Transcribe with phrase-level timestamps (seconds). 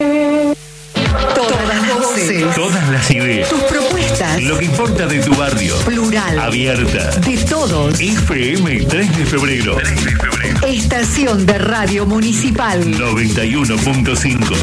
[0.00, 2.54] Todas las voces.
[2.56, 3.48] Todas las ideas.
[3.48, 4.42] Tus propuestas.
[4.42, 5.76] Lo que importa de tu barrio.
[5.84, 6.36] Plural.
[6.36, 7.12] Abierta.
[7.20, 8.00] De todos.
[8.00, 9.76] FM 3 de febrero.
[9.76, 10.66] 3 de febrero.
[10.66, 12.84] Estación de Radio Municipal.
[12.84, 14.56] 91.5.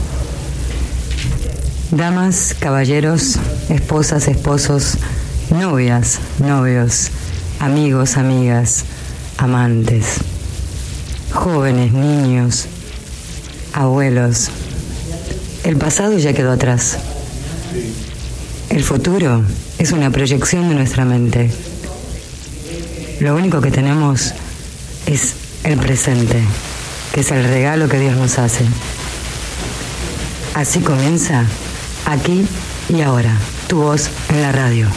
[1.91, 3.37] Damas, caballeros,
[3.69, 4.97] esposas, esposos,
[5.49, 7.09] novias, novios,
[7.59, 8.83] amigos, amigas,
[9.37, 10.17] amantes,
[11.33, 12.67] jóvenes, niños,
[13.73, 14.51] abuelos.
[15.63, 16.97] El pasado ya quedó atrás.
[18.69, 19.43] El futuro
[19.77, 21.51] es una proyección de nuestra mente.
[23.19, 24.33] Lo único que tenemos
[25.05, 26.41] es el presente,
[27.13, 28.65] que es el regalo que Dios nos hace.
[30.55, 31.45] Así comienza
[32.05, 32.45] aquí
[32.89, 33.37] y ahora,
[33.67, 34.87] tu voz en la radio.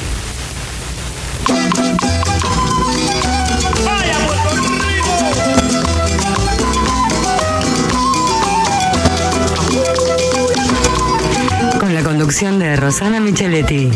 [12.24, 13.90] Conducción de Rosana Micheletti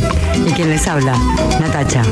[0.46, 1.16] y quien les habla,
[1.60, 2.02] Natacha.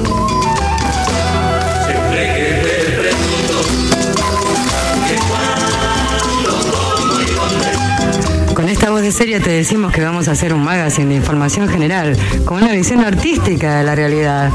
[8.57, 11.69] Con esta voz de serie te decimos que vamos a hacer un magazine de información
[11.69, 14.51] general, con una visión artística de la realidad.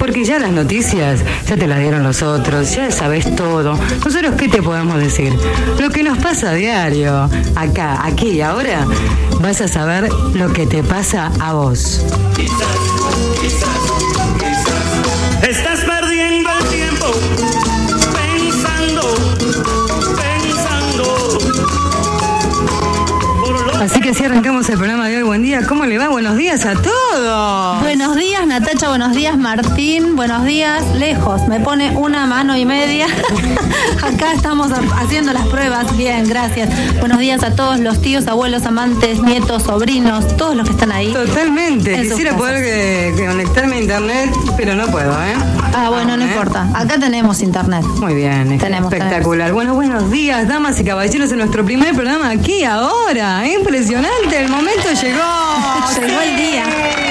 [0.00, 3.78] Porque ya las noticias ya te las dieron los otros, ya sabes todo.
[4.04, 5.32] Nosotros, ¿qué te podemos decir?
[5.78, 8.88] Lo que nos pasa a diario, acá, aquí y ahora,
[9.40, 12.04] vas a saber lo que te pasa a vos.
[15.48, 15.84] Estás
[24.14, 25.22] Así arrancamos el programa de hoy.
[25.24, 26.06] Buen día, ¿cómo le va?
[26.08, 27.82] Buenos días a todos.
[27.82, 28.88] Buenos días, Natacha.
[28.88, 30.14] Buenos días, Martín.
[30.14, 31.48] Buenos días, lejos.
[31.48, 33.06] Me pone una mano y media.
[34.04, 35.96] Acá estamos haciendo las pruebas.
[35.96, 36.68] Bien, gracias.
[37.00, 41.12] Buenos días a todos los tíos, abuelos, amantes, nietos, sobrinos, todos los que están ahí.
[41.12, 42.02] Totalmente.
[42.02, 45.34] Quisiera poder conectarme a internet, pero no puedo, ¿eh?
[45.76, 46.28] Ah, bueno, no ¿Eh?
[46.28, 46.68] importa.
[46.72, 47.84] Acá tenemos internet.
[47.98, 49.52] Muy bien, Tenemos, espectacular.
[49.52, 53.44] Bueno, buenos días, damas y caballeros, en nuestro primer programa aquí ahora.
[53.48, 54.03] Impresionante,
[54.38, 55.20] el momento llegó.
[56.00, 57.03] Llegó el día.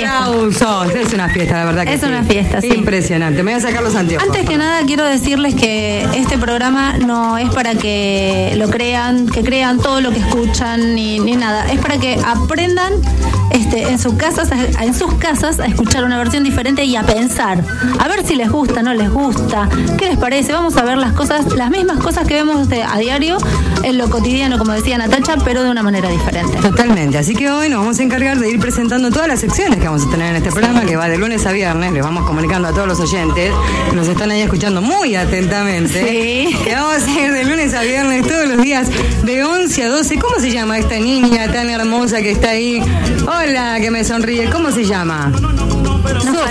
[0.00, 0.24] Fiesta.
[0.24, 0.94] Aplausos.
[0.94, 2.06] Es una fiesta, la verdad que Es sí.
[2.06, 2.68] una fiesta, sí.
[2.68, 3.42] Impresionante.
[3.42, 4.26] Me voy a sacar los anteojos.
[4.28, 9.42] Antes que nada quiero decirles que este programa no es para que lo crean, que
[9.42, 11.70] crean todo lo que escuchan ni, ni nada.
[11.72, 12.92] Es para que aprendan
[13.50, 17.02] este, en sus casas, a- en sus casas a escuchar una versión diferente y a
[17.02, 17.62] pensar.
[17.98, 20.52] A ver si les gusta, no les gusta, qué les parece.
[20.52, 23.38] Vamos a ver las cosas, las mismas cosas que vemos de- a diario
[23.82, 26.58] en lo cotidiano, como decía Natacha, pero de una manera diferente.
[26.58, 29.87] Totalmente, así que hoy nos vamos a encargar de ir presentando todas las secciones que
[29.88, 32.68] vamos a tener en este programa, que va de lunes a viernes, les vamos comunicando
[32.68, 33.50] a todos los oyentes
[33.88, 36.00] que nos están ahí escuchando muy atentamente,
[36.50, 36.54] Sí.
[36.62, 38.88] que vamos a ir de lunes a viernes todos los días
[39.22, 40.18] de 11 a 12.
[40.18, 42.82] ¿Cómo se llama esta niña tan hermosa que está ahí?
[43.26, 45.32] Hola, que me sonríe, ¿cómo se llama?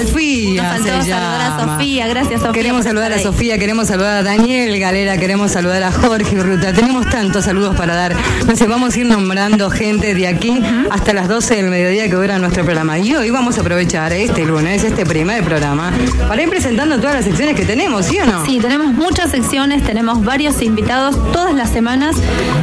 [0.02, 1.75] Sofía nos se saludar a llama.
[1.78, 2.08] Sofía.
[2.08, 3.19] Gracias, Sofía, Queremos saludar a.
[3.19, 6.74] Sofía, queremos saludar a Daniel Galera, queremos saludar a Jorge Ruta.
[6.74, 8.16] Tenemos tantos saludos para dar.
[8.48, 10.62] No sé, vamos a ir nombrando gente de aquí
[10.92, 13.00] hasta las 12 del mediodía que dura nuestro programa.
[13.00, 15.91] Y hoy vamos a aprovechar este lunes, este primer programa,
[16.27, 18.45] para ir presentando todas las secciones que tenemos, ¿sí o no?
[18.45, 22.15] Sí, tenemos muchas secciones, tenemos varios invitados todas las semanas,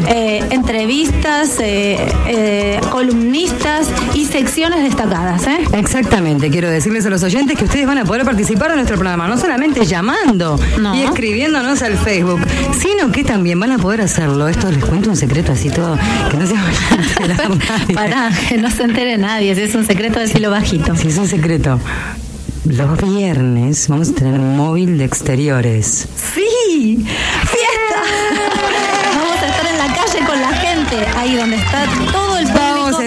[0.08, 5.46] eh, entrevistas, eh, eh, columnistas y secciones destacadas.
[5.46, 5.58] ¿eh?
[5.72, 9.28] Exactamente, quiero decirles a los oyentes que ustedes van a poder participar de nuestro programa,
[9.28, 10.94] no solamente llamando No.
[10.94, 12.40] y escribiéndonos al Facebook,
[12.78, 14.48] sino que también van a poder hacerlo.
[14.48, 15.98] Esto les cuento un secreto así todo,
[16.30, 17.94] que no se van a enterar nadie.
[17.94, 20.94] Para que no se entere nadie, si es un secreto decirlo bajito.
[20.96, 21.78] Si es un secreto.
[22.64, 26.08] Los viernes vamos a tener un móvil de exteriores.
[26.34, 27.04] ¡Sí!
[27.04, 28.00] ¡Fiesta!
[29.14, 32.23] Vamos a estar en la calle con la gente, ahí donde está todo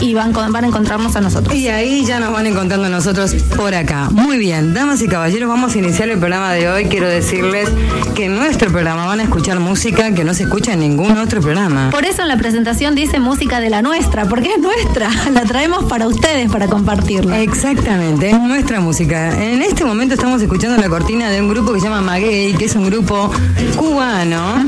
[0.00, 1.54] Y van, con- van a encontrarnos a nosotros.
[1.56, 4.08] y ahí ya nos van encontrando nosotros por acá.
[4.10, 6.84] Muy bien, damas y caballeros, vamos a iniciar el programa de hoy.
[6.86, 7.68] Quiero decirles
[8.14, 11.40] que en nuestro programa van a escuchar música que no se escucha en ningún otro
[11.40, 11.90] programa.
[11.90, 15.10] Por eso en la presentación dice música de la nuestra, porque es nuestra.
[15.32, 17.40] La traemos para ustedes, para compartirla.
[17.40, 19.30] Exactamente, es nuestra música.
[19.42, 22.64] En este momento estamos escuchando la cortina de un grupo que se llama Maguey, que
[22.64, 23.30] es un grupo
[23.76, 24.64] cubano.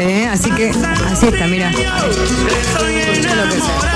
[0.00, 0.28] ¿eh?
[0.30, 0.70] Así que,
[1.10, 1.70] así está, mira.
[1.70, 3.93] Lo que.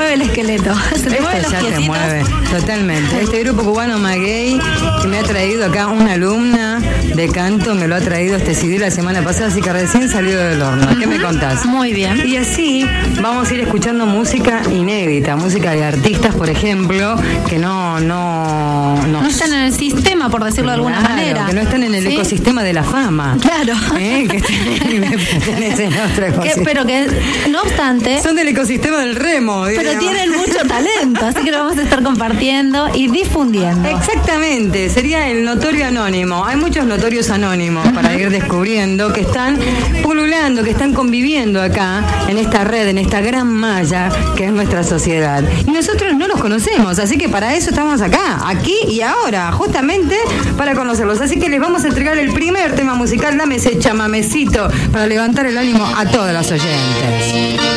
[0.00, 0.74] Mueve el esqueleto.
[0.96, 3.22] Se te Esto mueven los ya te mueve, totalmente.
[3.22, 4.58] Este grupo cubano Maguey,
[5.02, 6.80] que me ha traído acá una alumna
[7.20, 10.42] de canto, me lo ha traído este CD la semana pasada, así que recién salido
[10.42, 10.88] del horno.
[10.98, 11.66] ¿Qué me contás?
[11.66, 12.26] Muy bien.
[12.26, 12.86] Y así
[13.20, 19.20] vamos a ir escuchando música inédita, música de artistas, por ejemplo, que no, no, no,
[19.20, 21.44] No están en el sistema, por decirlo de alguna manera.
[21.44, 22.14] Que no están en el ¿Sí?
[22.14, 23.36] ecosistema de la fama.
[23.38, 23.74] Claro.
[23.98, 24.26] ¿Eh?
[24.26, 24.40] Que
[26.64, 27.06] pero que,
[27.50, 29.64] no obstante, Son del ecosistema del remo.
[29.66, 33.90] pero tienen mucho talento, así que lo vamos a estar compartiendo y difundiendo.
[33.90, 36.46] Exactamente, sería el notorio anónimo.
[36.46, 39.58] Hay muchos notorios anónimos para ir descubriendo que están
[40.00, 44.84] pululando, que están conviviendo acá en esta red, en esta gran malla que es nuestra
[44.84, 45.42] sociedad.
[45.66, 50.16] Y nosotros no los conocemos, así que para eso estamos acá, aquí y ahora, justamente
[50.56, 51.20] para conocerlos.
[51.20, 55.46] Así que les vamos a entregar el primer tema musical, dame ese chamamecito para levantar
[55.46, 57.69] el ánimo a todos los oyentes.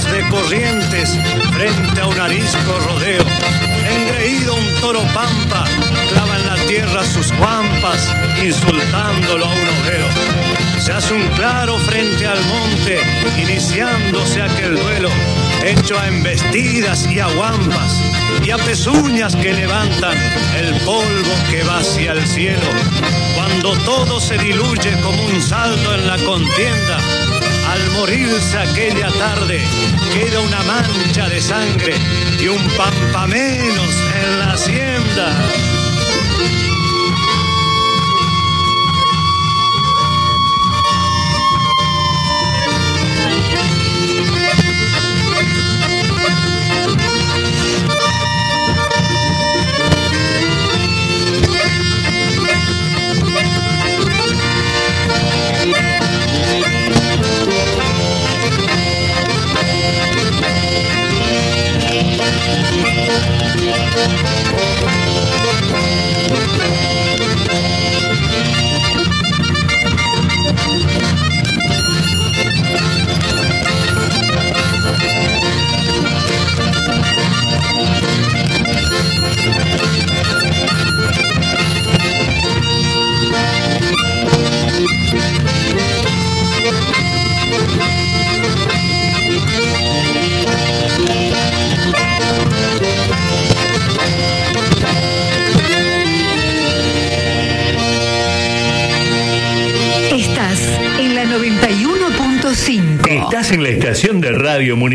[0.00, 1.18] De corrientes,
[1.52, 3.22] frente a un arisco rodeo,
[3.86, 5.64] engreído un toro pampa,
[6.08, 8.10] clava en la tierra sus guampas,
[8.42, 10.06] insultándolo a un obrero.
[10.78, 13.00] Se hace un claro frente al monte,
[13.36, 15.10] iniciándose aquel duelo,
[15.62, 18.00] hecho a embestidas y a guampas,
[18.42, 20.16] y a pezuñas que levantan
[20.56, 22.66] el polvo que va hacia el cielo.
[23.34, 26.98] Cuando todo se diluye como un saldo en la contienda,
[27.72, 29.60] al morirse aquella tarde,
[30.12, 31.94] queda una mancha de sangre
[32.38, 35.61] y un pampa menos en la hacienda.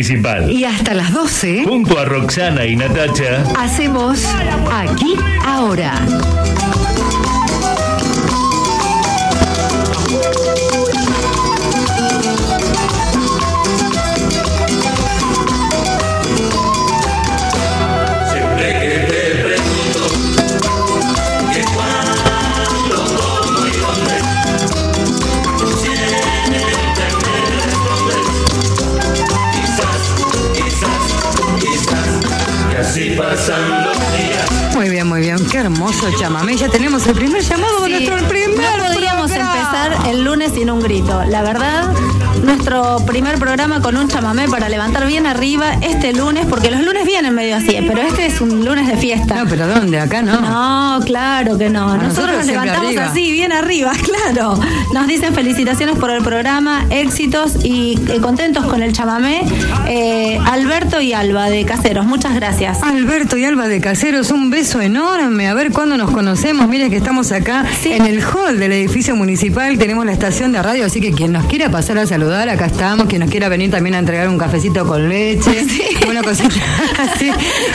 [0.07, 0.49] Municipal.
[0.51, 3.43] Y hasta las 12 Junto a Roxana y Natacha.
[3.57, 4.23] hacemos
[4.71, 5.93] Aquí Ahora.
[35.97, 36.55] Hermoso chamamé.
[36.55, 39.53] Ya tenemos el primer llamado de Sí, nuestro primer no podríamos programa.
[39.57, 41.23] empezar el lunes sin un grito.
[41.25, 41.93] La verdad,
[42.43, 47.05] nuestro primer programa con un chamamé para levantar bien arriba este lunes, porque los lunes
[47.05, 49.35] vienen medio así, pero este es un lunes de fiesta.
[49.43, 49.99] No, pero ¿dónde?
[49.99, 50.39] Acá no.
[50.41, 51.95] No, claro que no.
[51.95, 53.05] Nosotros, nosotros nos levantamos arriba.
[53.05, 53.91] así, bien arriba,
[54.33, 54.59] claro.
[54.93, 59.41] Nos dicen felicitaciones por el programa, éxitos y eh, contentos con el chamamé.
[59.87, 60.39] Eh,
[60.77, 62.83] Alberto y Alba de Caseros, muchas gracias.
[62.83, 65.47] Alberto y Alba de Caseros, un beso enorme.
[65.47, 66.67] A ver cuándo nos conocemos.
[66.69, 67.93] Mire que estamos acá Sí.
[67.93, 69.75] en el hall del edificio municipal.
[69.79, 73.07] Tenemos la estación de radio, así que quien nos quiera pasar a saludar, acá estamos.
[73.07, 75.65] Quien nos quiera venir también a entregar un cafecito con leche,
[76.07, 76.53] una cosita
[77.11, 77.31] así,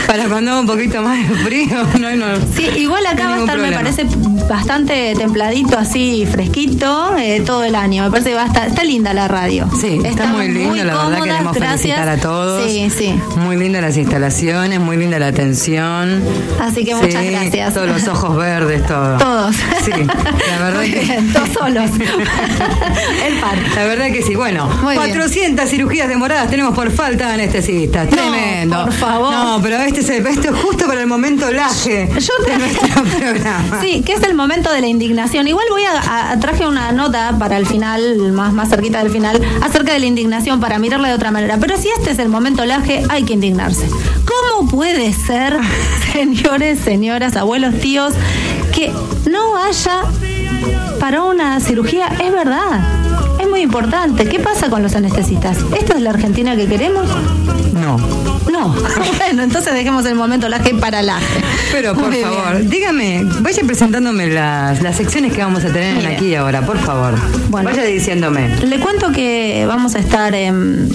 [0.07, 1.83] para cuando haga un poquito más de frío.
[1.99, 2.25] No, no.
[2.55, 4.05] Sí, igual acá No va a estar, me parece
[4.49, 8.03] bastante templadito, así fresquito, eh, todo el año.
[8.05, 9.69] Me parece que va a estar, está linda la radio.
[9.79, 11.79] Sí, está muy lindo, la verdad queremos gracias.
[11.81, 12.63] felicitar a todos.
[12.71, 13.19] Sí, sí.
[13.37, 16.23] Muy lindas las instalaciones, muy linda la atención.
[16.61, 17.73] Así que muchas gracias.
[17.73, 19.17] Todos los ojos verdes, todo.
[19.17, 19.55] Todos.
[19.83, 21.89] Sí, la verdad Muy que- bien, todos solos.
[23.25, 23.57] el par.
[23.75, 25.09] La verdad que sí, bueno, Muy bien.
[25.09, 28.05] 400 cirugías demoradas tenemos por falta de anestesistas.
[28.09, 28.83] No, Tremendo.
[28.85, 29.33] por favor.
[29.33, 33.03] No, pero este es, el- esto es justo para el momento laje Yo de nuestro
[33.19, 33.81] programa.
[33.81, 35.47] Sí, que es el momento de la indignación.
[35.47, 39.41] Igual voy a, a- traje una nota para el final, más, más cerquita del final,
[39.61, 41.57] acerca de la indignación para mirarla de otra manera.
[41.59, 43.87] Pero si este es el momento laje, hay que indignarse.
[44.25, 45.57] ¿Cómo puede ser,
[46.13, 48.13] señores, señoras, abuelos, tíos,
[48.73, 48.91] que
[49.29, 50.01] no haya
[50.99, 52.07] para una cirugía?
[52.23, 52.81] Es verdad.
[53.39, 54.25] Es muy importante.
[54.25, 55.57] ¿Qué pasa con los anestesistas?
[55.77, 57.07] ¿Esta es la Argentina que queremos?
[57.73, 57.97] No.
[58.51, 58.73] No.
[59.17, 61.41] bueno, entonces dejemos el momento laje para laje.
[61.71, 62.29] Pero por Muy bien.
[62.29, 67.15] favor, dígame, vaya presentándome las, las secciones que vamos a tener aquí ahora, por favor.
[67.49, 67.69] Bueno.
[67.69, 68.55] Vaya diciéndome.
[68.57, 70.87] Le cuento que vamos a estar em,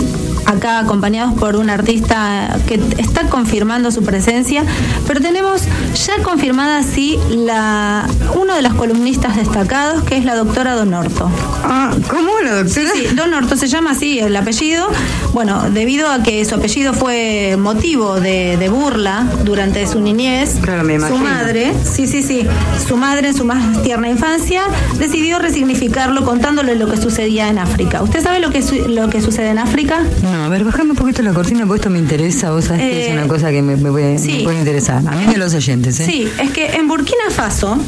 [0.49, 4.65] acá acompañados por un artista que está confirmando su presencia,
[5.07, 5.63] pero tenemos
[6.07, 11.31] ya confirmada sí la uno de los columnistas destacados que es la doctora Donorto.
[11.65, 12.91] Ah, ¿cómo la doctora?
[12.95, 14.89] Sí, Donorto se llama así el apellido.
[15.35, 20.83] Bueno, debido a que su apellido fue motivo de, de burla durante su niñez, Claro,
[20.85, 22.47] me su madre, sí, sí, sí,
[22.87, 24.63] su madre en su más tierna infancia
[24.99, 28.03] decidió resignificarlo contándole lo que sucedía en África.
[28.03, 30.01] ¿Usted sabe lo que, su- lo que sucede en África?
[30.23, 32.51] No, a ver, bajame un poquito la cortina porque esto me interesa.
[32.51, 34.33] Vos sabés que Eh, es una cosa que me, me puede, sí.
[34.39, 35.03] me puede interesar.
[35.07, 36.05] A mí a los oyentes, ¿eh?
[36.07, 37.79] Sí, es que en Burkina Faso.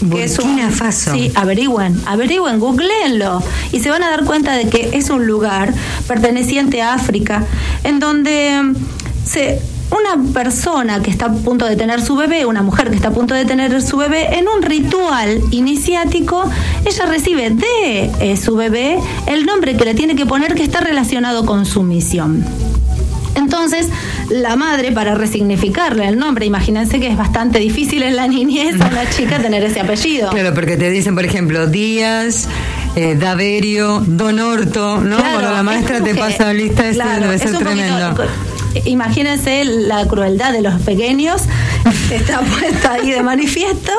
[0.00, 1.12] Burkina Faso.
[1.14, 3.42] Sí, averigüen, averigüen, googleenlo
[3.72, 5.72] y se van a dar cuenta de que es un lugar
[6.06, 7.44] perteneciente a África
[7.84, 8.72] en donde
[9.24, 9.60] se
[9.90, 13.12] una persona que está a punto de tener su bebé, una mujer que está a
[13.12, 16.44] punto de tener su bebé, en un ritual iniciático,
[16.84, 20.80] ella recibe de eh, su bebé el nombre que le tiene que poner que está
[20.80, 22.44] relacionado con su misión.
[23.36, 23.88] Entonces,
[24.30, 28.86] la madre, para resignificarle el nombre, imagínense que es bastante difícil en la niñez a
[28.86, 30.30] una chica tener ese apellido.
[30.30, 32.48] Claro, porque te dicen, por ejemplo, Díaz,
[32.94, 35.16] eh, Daverio, Don Orto, ¿no?
[35.16, 38.14] Claro, Cuando la es maestra te pasa lista, eso claro, debe es ser poquito- tremendo.
[38.84, 41.42] Imagínense la crueldad de los pequeños,
[42.10, 43.92] está puesta ahí de manifiesto.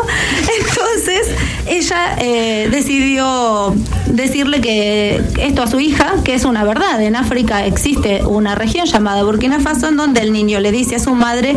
[0.59, 1.27] Entonces,
[1.67, 3.73] ella eh, decidió
[4.07, 7.01] decirle que esto a su hija, que es una verdad.
[7.01, 10.99] En África existe una región llamada Burkina Faso, en donde el niño le dice a
[10.99, 11.55] su madre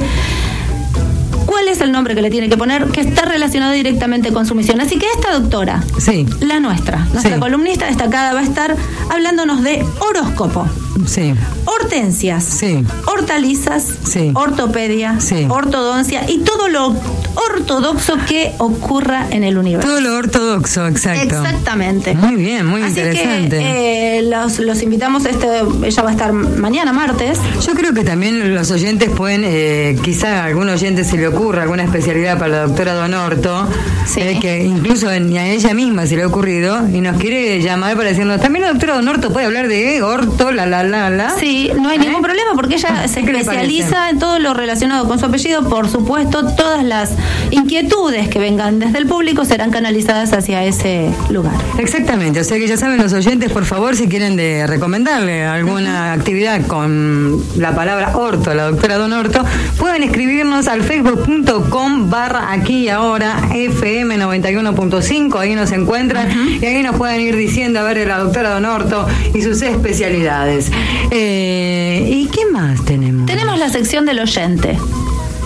[1.46, 4.54] cuál es el nombre que le tiene que poner, que está relacionado directamente con su
[4.54, 4.80] misión.
[4.80, 7.40] Así que esta doctora, Sí, la nuestra, nuestra Sí.
[7.40, 8.76] columnista destacada, va a estar
[9.10, 10.66] hablándonos de horóscopo,
[11.06, 11.34] sí.
[11.64, 12.84] hortensias, Sí.
[13.06, 14.30] hortalizas, Sí.
[14.34, 15.46] ortopedia, Sí.
[15.48, 16.94] ortodoncia y todo lo
[17.34, 19.88] ortodoxo que ocurra en el universo.
[19.88, 21.22] Todo lo ortodoxo, exacto.
[21.36, 22.14] Exactamente.
[22.14, 23.58] Muy bien, muy Así interesante.
[23.58, 25.46] que eh, los, los invitamos, este,
[25.84, 27.38] ella va a estar mañana martes.
[27.66, 31.62] Yo creo que también los oyentes pueden, eh, quizá a algún oyente se le ocurra
[31.62, 33.66] alguna especialidad para la doctora Donorto,
[34.06, 34.20] Sí.
[34.20, 37.96] eh, que incluso en- a ella misma se le ha ocurrido y nos quiere llamar
[37.96, 41.30] para decirnos, también la doctora Donorto puede hablar de orto, la, la, la, la.
[41.30, 43.24] Sí, no hay ningún problema porque ella se ¿Eh?
[43.24, 45.68] ¿Qué le especializa en todo lo relacionado con su apellido.
[45.68, 47.12] Por supuesto, todas las
[47.50, 51.54] inquietudes que vengan desde el público serán canalizadas hacia ese lugar.
[51.78, 56.12] Exactamente, o sea que ya saben los oyentes, por favor, si quieren de recomendarle alguna
[56.12, 59.44] actividad con la palabra orto, la doctora Don Orto,
[59.78, 66.28] pueden escribirnos al facebook.com barra aquí y ahora FM 91.5, ahí nos encuentran
[66.60, 70.67] y ahí nos pueden ir diciendo a ver la doctora Don Orto y sus especialidades.
[71.10, 73.26] Eh, ¿Y qué más tenemos?
[73.26, 74.78] Tenemos la sección del oyente.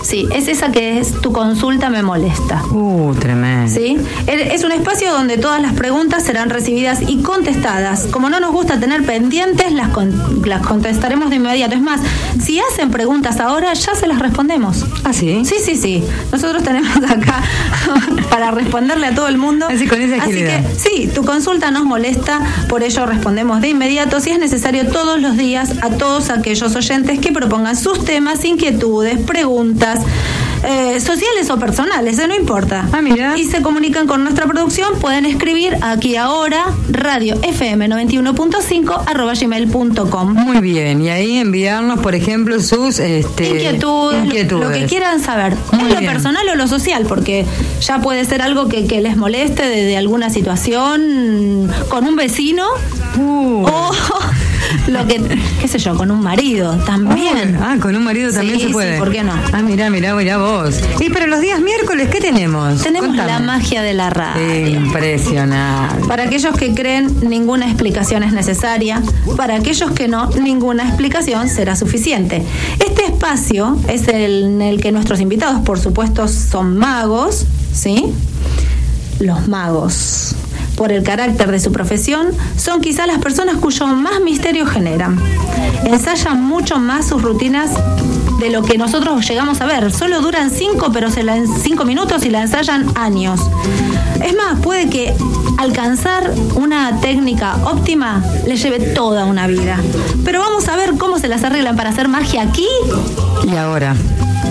[0.03, 2.63] Sí, es esa que es tu consulta me molesta.
[2.71, 3.73] Uh, tremendo.
[3.73, 3.97] ¿Sí?
[4.27, 8.07] Es un espacio donde todas las preguntas serán recibidas y contestadas.
[8.11, 11.75] Como no nos gusta tener pendientes, las, con- las contestaremos de inmediato.
[11.75, 12.01] Es más,
[12.43, 14.85] si hacen preguntas ahora, ya se las respondemos.
[15.05, 15.43] ¿Ah, sí?
[15.45, 16.05] Sí, sí, sí.
[16.33, 17.43] Nosotros tenemos acá
[18.31, 19.67] para responderle a todo el mundo.
[19.71, 20.63] Así, con esa agilidad.
[20.67, 25.21] que, sí, tu consulta nos molesta, por ello respondemos de inmediato, si es necesario, todos
[25.21, 29.92] los días a todos aquellos oyentes que propongan sus temas, inquietudes, preguntas.
[29.95, 30.42] podcast.
[30.65, 32.89] Eh, sociales o personales, eh, no importa.
[32.93, 33.37] Ah, mira.
[33.37, 40.33] Y se comunican con nuestra producción, pueden escribir aquí ahora, radio fm 91.5 arroba gmail.com.
[40.35, 44.69] Muy bien, y ahí enviarnos, por ejemplo, sus este, Inquietudes, lo- inquietudes.
[44.69, 45.55] lo que quieran saber.
[45.73, 47.45] Muy lo personal o lo social, porque
[47.81, 52.67] ya puede ser algo que, que les moleste de, de alguna situación con un vecino
[53.19, 53.67] Uh.
[53.67, 53.91] o
[54.89, 55.21] lo que,
[55.61, 57.59] qué sé yo, con un marido también.
[57.61, 58.99] Ah, con un marido también Sí, se sí, puede.
[58.99, 59.35] ¿por qué no?
[59.53, 60.52] Ah, mirá, mirá, mirá vos.
[61.01, 62.83] Y para los días miércoles, ¿qué tenemos?
[62.83, 63.33] Tenemos Contame.
[63.33, 64.69] la magia de la radio.
[64.69, 66.07] Impresionante.
[66.07, 69.03] Para aquellos que creen, ninguna explicación es necesaria.
[69.37, 72.43] Para aquellos que no, ninguna explicación será suficiente.
[72.85, 78.13] Este espacio es el en el que nuestros invitados, por supuesto, son magos, ¿sí?
[79.21, 80.35] Los magos.
[80.77, 85.19] Por el carácter de su profesión, son quizá las personas cuyo más misterio generan.
[85.85, 87.71] Ensayan mucho más sus rutinas
[88.43, 89.93] de lo que nosotros llegamos a ver.
[89.93, 91.09] Solo duran cinco, pero
[91.63, 93.41] cinco minutos y la ensayan años.
[94.21, 95.15] Es más, puede que
[95.59, 99.79] alcanzar una técnica óptima le lleve toda una vida.
[100.25, 102.67] Pero vamos a ver cómo se las arreglan para hacer magia aquí,
[103.45, 103.95] Y ahora,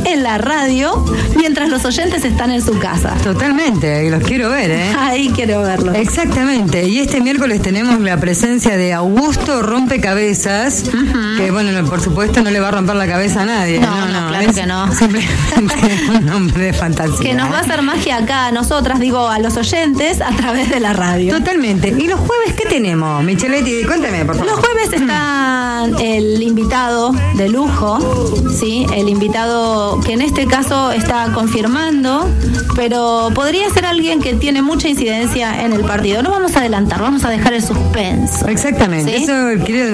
[0.05, 1.05] en la radio,
[1.35, 3.15] mientras los oyentes están en su casa.
[3.23, 4.95] totalmente, y los quiero ver, ¿eh?
[4.99, 5.93] Ahí quiero verlo.
[5.93, 10.83] Exactamente, y este miércoles tenemos la presencia de Augusto Rompecabezas,
[11.37, 13.79] que bueno, no, por supuesto no le va a romper la cabeza a nadie.
[13.79, 14.91] No, no, claro es que no.
[14.93, 17.19] Simplemente un hombre de fantasía.
[17.19, 20.69] Que nos va a hacer magia acá a nosotras, digo, a los oyentes, a través
[20.69, 21.37] de la radio.
[21.37, 21.89] Totalmente.
[21.89, 23.23] ¿Y los jueves qué tenemos?
[23.23, 24.51] Micheletti, cuéntame, por favor.
[24.51, 27.99] Los jueves está el invitado de lujo,
[28.59, 28.85] ¿sí?
[28.93, 32.27] El invitado que en este caso está confirmando,
[32.75, 36.23] pero podría ser alguien que tiene mucha incidencia en el partido.
[36.23, 38.47] No vamos a adelantar, vamos a dejar el suspenso.
[38.47, 39.23] Exactamente, ¿Sí?
[39.23, 39.33] eso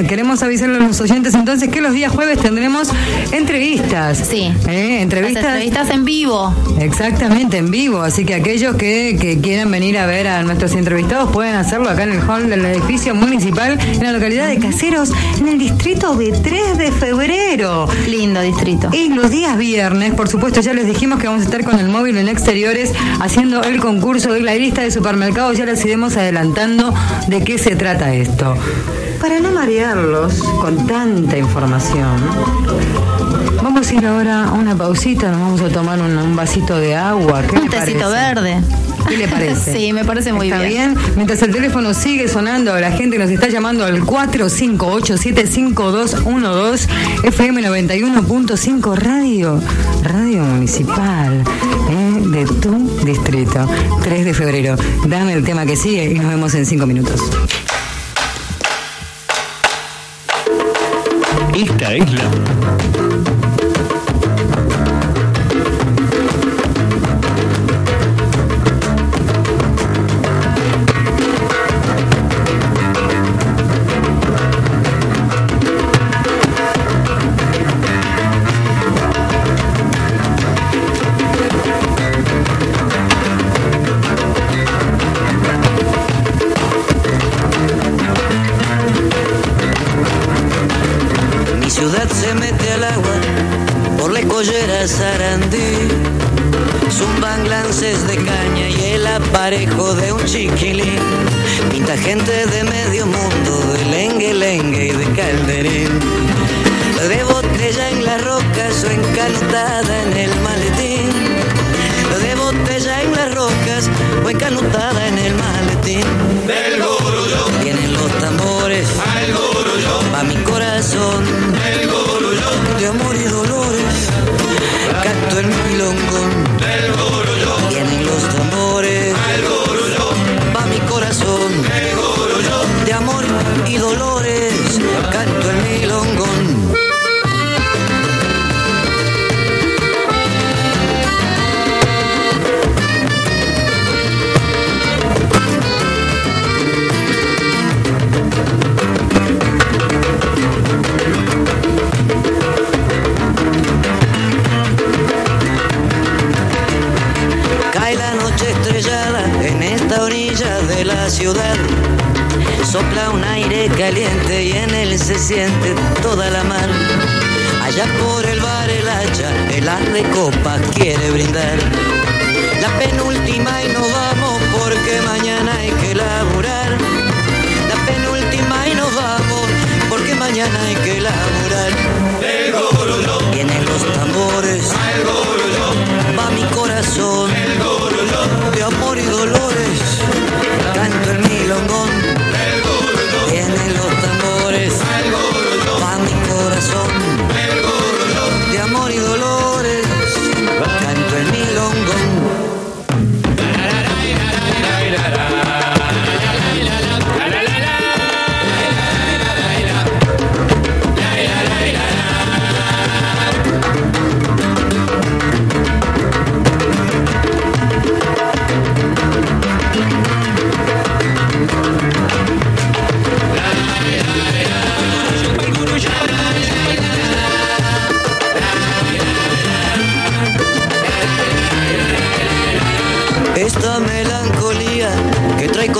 [0.08, 2.90] queremos avisarle a los oyentes entonces que los días jueves tendremos
[3.32, 4.18] entrevistas.
[4.30, 4.52] Sí.
[4.68, 4.94] ¿Eh?
[4.98, 5.44] Las Entrevistas.
[5.46, 6.54] entrevistas en vivo.
[6.80, 8.02] Exactamente, en vivo.
[8.02, 12.04] Así que aquellos que, que quieran venir a ver a nuestros entrevistados pueden hacerlo acá
[12.04, 16.32] en el hall del edificio municipal en la localidad de Caseros, en el distrito de
[16.32, 17.88] 3 de febrero.
[18.08, 18.90] Lindo distrito.
[18.92, 21.88] Y los días viernes, por supuesto, ya les dijimos que vamos a estar con el
[21.88, 25.58] móvil en exteriores haciendo el concurso de la lista de supermercados.
[25.58, 26.94] Ya les iremos adelantando
[27.28, 28.56] de qué se trata esto.
[29.22, 32.18] Para no marearlos con tanta información,
[33.64, 36.96] vamos a ir ahora a una pausita, nos vamos a tomar un, un vasito de
[36.96, 37.44] agua.
[37.44, 38.34] ¿Qué Un tecito parece?
[38.36, 38.62] verde.
[39.08, 39.74] ¿Qué le parece?
[39.74, 40.94] Sí, me parece muy ¿Está bien.
[40.94, 41.06] bien.
[41.16, 46.88] Mientras el teléfono sigue sonando, la gente nos está llamando al 45875212
[47.24, 49.62] FM 91.5 Radio,
[50.04, 51.44] Radio Municipal
[51.90, 53.68] eh, de tu distrito.
[54.04, 54.76] 3 de febrero.
[55.08, 57.22] Dame el tema que sigue y nos vemos en 5 minutos.
[61.56, 62.30] Esta es la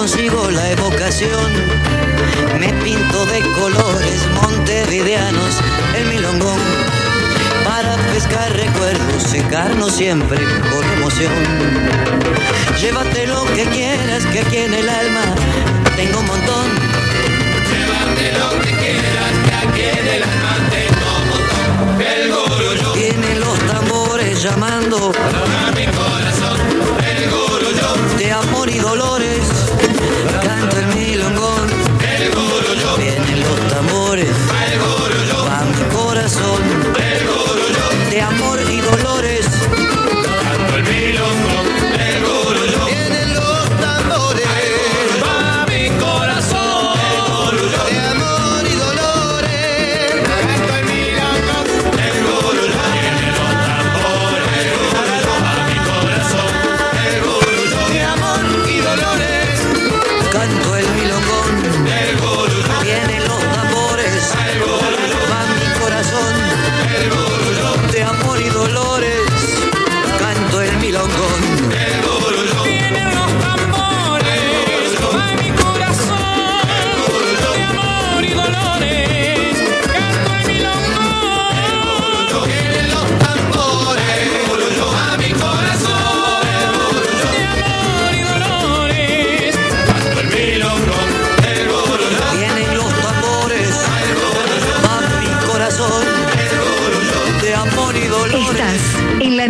[0.10, 1.52] consigo la evocación
[2.62, 5.58] me pinto de colores montevideanos
[5.98, 6.62] el milongón
[7.66, 10.40] para pescar recuerdos, secarnos siempre
[10.72, 11.34] con emoción.
[12.80, 15.24] Llévate lo que quieras, que aquí en el alma
[15.98, 16.68] tengo un montón.
[17.70, 22.02] Llévate lo que quieras, que aquí en el alma tengo un montón.
[22.02, 22.94] El gorullo.
[22.94, 25.12] Tienen los tambores llamando
[25.68, 26.27] a mi corazón.
[28.18, 29.48] De amor y dolores,
[30.44, 31.57] canto el milongón.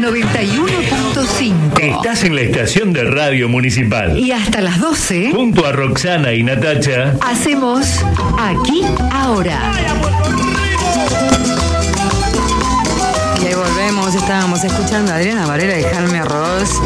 [0.08, 1.82] 91.5.
[1.82, 4.18] Estás en la estación de radio municipal.
[4.18, 7.16] Y hasta las 12 Junto a Roxana y Natacha.
[7.22, 8.06] hacemos
[8.40, 9.60] Aquí Ahora.
[14.28, 16.82] Estábamos escuchando a Adriana Varela y Jaime Ross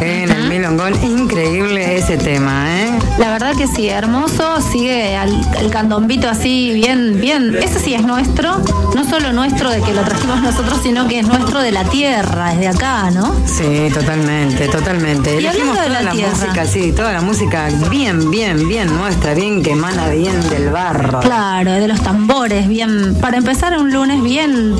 [0.00, 0.94] en el Milongón.
[1.02, 2.88] Increíble ese tema, ¿eh?
[3.18, 7.56] La verdad que sí, hermoso, sigue al, el candombito así, bien, bien.
[7.56, 8.62] Ese sí es nuestro,
[8.94, 12.52] no solo nuestro de que lo trajimos nosotros, sino que es nuestro de la tierra,
[12.52, 13.34] es de acá, ¿no?
[13.44, 15.40] Sí, totalmente, totalmente.
[15.40, 16.30] Y hablando de toda la la, tierra.
[16.30, 21.18] música, sí, toda la música bien, bien, bien nuestra, bien que emana bien del barro.
[21.18, 23.16] Claro, de los tambores, bien.
[23.20, 24.76] Para empezar un lunes bien,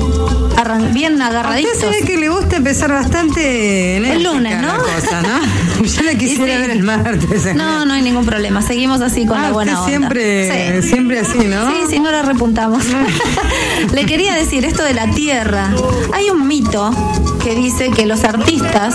[0.93, 2.04] bien agarraditos.
[2.05, 4.77] Que le gusta empezar bastante El enérgica lunes, ¿no?
[4.77, 5.83] cosa, ¿no?
[5.85, 6.61] Yo la quisiera sí.
[6.61, 7.55] ver el martes.
[7.55, 8.61] No, no hay ningún problema.
[8.61, 10.09] Seguimos así con Ah, la buena usted onda.
[10.09, 10.87] siempre, Sí.
[10.89, 11.67] siempre así, ¿no?
[11.69, 12.83] Sí, sí, no la repuntamos.
[13.93, 15.69] Le quería decir esto de la tierra.
[16.13, 16.91] Hay un mito
[17.43, 18.93] que dice que los artistas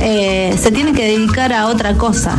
[0.00, 2.36] eh, se tienen que dedicar a otra cosa.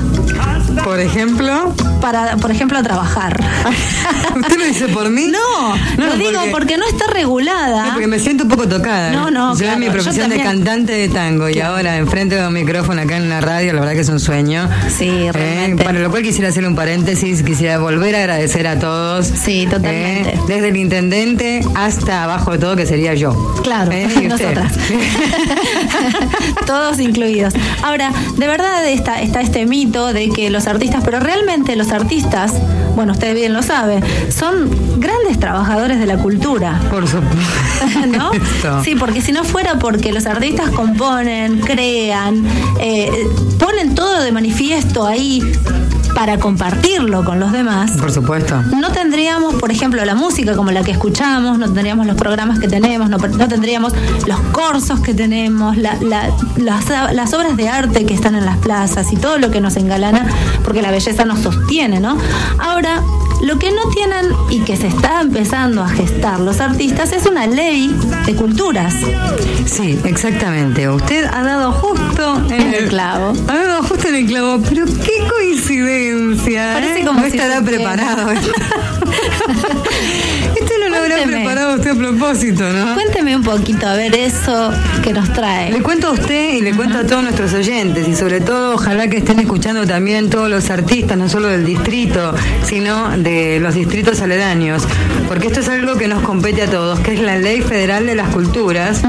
[0.83, 3.39] Por ejemplo, Para, por ejemplo, a trabajar.
[4.39, 5.27] ¿usted lo dice por mí?
[5.27, 7.87] No, No, lo digo porque- porque, no está regulada.
[7.87, 9.11] No, porque me siento un poco tocada.
[9.11, 12.47] No, no, Yo claro, en mi profesión de cantante de tango y ahora enfrente de
[12.47, 14.69] un micrófono acá en la radio, la verdad que es un sueño.
[14.95, 15.83] Sí, Eh, realmente.
[15.83, 19.25] para lo cual quisiera hacer un paréntesis, quisiera volver a agradecer a todos.
[19.27, 20.29] Sí, totalmente.
[20.35, 23.31] Eh, desde el intendente hasta abajo de todo, que sería yo.
[23.63, 24.73] Claro, Eh, nosotras.
[26.65, 27.53] Todos incluidos.
[27.83, 32.53] Ahora, de verdad está, está este mito de que los artistas, pero realmente los artistas,
[32.95, 36.79] bueno, usted bien lo sabe, son grandes trabajadores de la cultura.
[36.89, 38.07] Por supuesto.
[38.07, 38.31] ¿No?
[38.83, 42.45] Sí, porque si no fuera porque los artistas componen, crean,
[42.79, 43.27] eh,
[43.59, 45.41] ponen todo de manifiesto ahí,
[46.13, 48.61] para compartirlo con los demás, Por supuesto.
[48.75, 52.67] no tendríamos, por ejemplo, la música como la que escuchamos, no tendríamos los programas que
[52.67, 53.93] tenemos, no, no tendríamos
[54.25, 58.57] los cursos que tenemos, la- la- las, las obras de arte que están en las
[58.57, 60.25] plazas y todo lo que nos engalana,
[60.63, 62.17] porque la belleza nos sostiene, ¿no?
[62.59, 63.01] Ahora,
[63.41, 67.47] lo que no tienen y que se está empezando a gestar los artistas es una
[67.47, 67.95] ley
[68.25, 68.95] de culturas.
[69.65, 70.89] Sí, exactamente.
[70.89, 73.33] Usted ha dado justo en En el clavo.
[73.47, 76.71] Ha dado justo en el clavo, pero qué coincidencia.
[76.73, 77.05] Parece ¿eh?
[77.05, 78.31] como no si estará preparado.
[80.55, 82.93] Esto no lo habrá preparado usted a propósito, ¿no?
[82.93, 84.71] Cuénteme un poquito, a ver eso
[85.03, 85.71] que nos trae.
[85.71, 89.07] Le cuento a usted y le cuento a todos nuestros oyentes y sobre todo ojalá
[89.07, 94.21] que estén escuchando también todos los artistas, no solo del distrito, sino de los distritos
[94.21, 94.83] aledaños,
[95.27, 98.15] porque esto es algo que nos compete a todos, que es la Ley Federal de
[98.15, 99.01] las Culturas,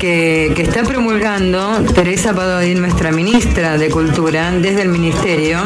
[0.00, 5.58] que, que está promulgando Teresa Padovin, nuestra ministra de Cultura, desde el Ministerio.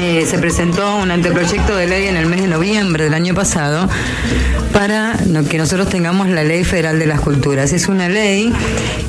[0.00, 3.88] Eh, se presentó un anteproyecto de ley en el mes de noviembre del año pasado
[4.72, 7.72] para no- que nosotros tengamos la Ley Federal de las Culturas.
[7.72, 8.52] Es una ley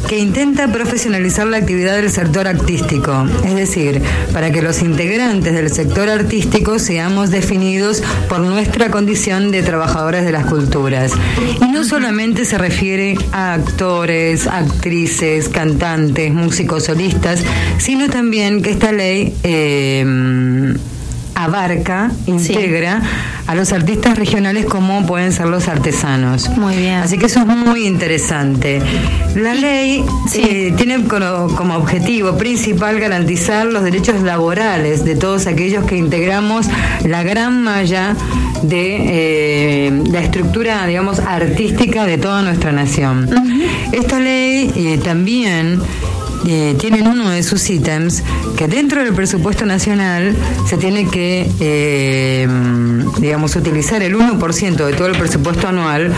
[0.08, 4.02] que intenta profesionalizar la actividad del sector artístico, es decir,
[4.34, 10.32] para que los integrantes del sector artístico seamos definidos por nuestra condición de trabajadores de
[10.32, 11.12] las culturas.
[11.62, 17.42] Y no solamente se refiere a actores, actrices, cantantes, músicos solistas,
[17.80, 20.76] sino también que esta ley eh,
[21.36, 23.02] abarca, integra
[23.48, 26.50] a los artistas regionales como pueden ser los artesanos.
[26.58, 26.96] Muy bien.
[26.96, 28.82] Así que eso es muy interesante.
[29.36, 35.86] La ley eh, tiene como, como objetivo principal garantizar los derechos laborales de todos aquellos
[35.86, 36.68] que integramos
[37.04, 38.16] la gran malla
[38.64, 43.30] de eh, la estructura, digamos, artística de toda nuestra nación.
[43.92, 45.82] Esta ley eh, también
[46.48, 48.24] eh, tienen uno de sus ítems
[48.56, 50.36] que dentro del presupuesto nacional
[50.68, 52.48] se tiene que, eh,
[53.20, 56.12] digamos, utilizar el 1% de todo el presupuesto anual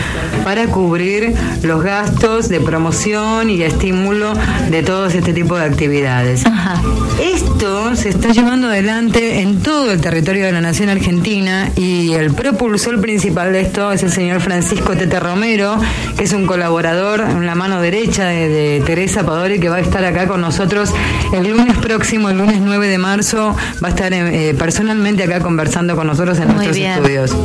[0.44, 4.34] para cubrir los gastos de promoción y estímulo
[4.70, 6.44] de todos este tipo de actividades.
[6.44, 6.82] Ajá.
[7.20, 12.32] Esto se está llevando adelante en todo el territorio de la nación argentina y el
[12.32, 15.76] propulsor principal de esto es el señor Francisco Tete Romero,
[16.16, 19.80] que es un colaborador en la mano derecha de, de Teresa Padori, que va a
[19.80, 20.90] estar acá con nosotros
[21.32, 25.94] el lunes próximo, el lunes 9 de marzo, va a estar eh, personalmente acá conversando
[25.96, 26.92] con nosotros en Muy nuestros bien.
[26.92, 27.36] estudios.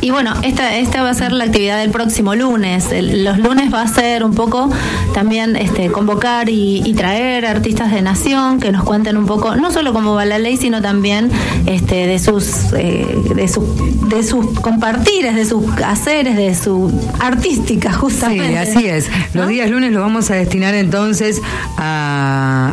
[0.00, 2.90] Y bueno, esta, esta va a ser la actividad del próximo lunes.
[2.90, 4.68] El- los lunes va a ser un poco
[5.14, 9.70] también este, convocar y, y traer artistas de nación que nos cuenten un poco, no
[9.70, 11.30] solo cómo va la ley, sino también
[11.66, 13.64] este, de sus eh, de sus
[14.08, 18.48] de sus compartires, de sus haceres, de su artística, justamente.
[18.66, 19.06] Sí, así es.
[19.34, 19.46] Los ¿No?
[19.46, 21.40] días lunes los vamos a destinar entonces
[21.78, 22.01] a,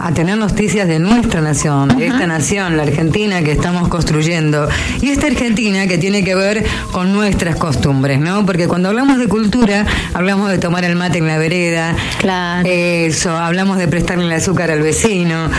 [0.03, 4.67] a tener noticias de nuestra nación, de esta nación, la Argentina que estamos construyendo.
[5.01, 8.45] Y esta Argentina que tiene que ver con nuestras costumbres, ¿no?
[8.45, 11.95] Porque cuando hablamos de cultura, hablamos de tomar el mate en la vereda.
[12.19, 12.67] Claro.
[12.69, 15.49] Eso, hablamos de prestarle el azúcar al vecino.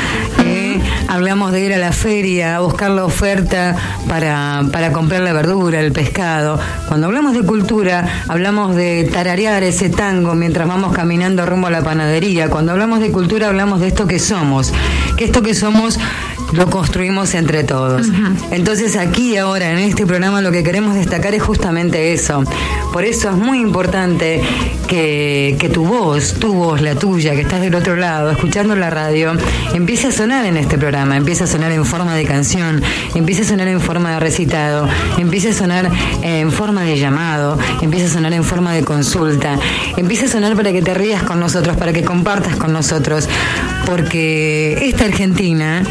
[0.45, 0.70] ¿eh?
[1.11, 3.75] Hablamos de ir a la feria a buscar la oferta
[4.09, 6.61] para, para comprar la verdura, el pescado.
[6.87, 11.83] Cuando hablamos de cultura, hablamos de tararear ese tango mientras vamos caminando rumbo a la
[11.83, 12.49] panadería.
[12.49, 14.73] Cuando hablamos de cultura, hablamos de esto que somos.
[15.17, 15.99] Que esto que somos
[16.53, 18.09] lo construimos entre todos.
[18.51, 22.45] Entonces aquí ahora en este programa lo que queremos destacar es justamente eso.
[22.93, 24.43] Por eso es muy importante
[24.89, 28.91] que, que tu voz, tu voz, la tuya, que estás del otro lado, escuchando la
[28.91, 29.33] radio,
[29.73, 32.83] empiece a sonar en este programa, empiece a sonar en forma de canción,
[33.15, 35.91] empiece a sonar en forma de recitado, empiece a sonar
[36.23, 39.59] en forma de llamado, empiece a sonar en forma de consulta,
[39.97, 43.29] empiece a sonar para que te rías con nosotros, para que compartas con nosotros,
[43.87, 45.83] porque esta Argentina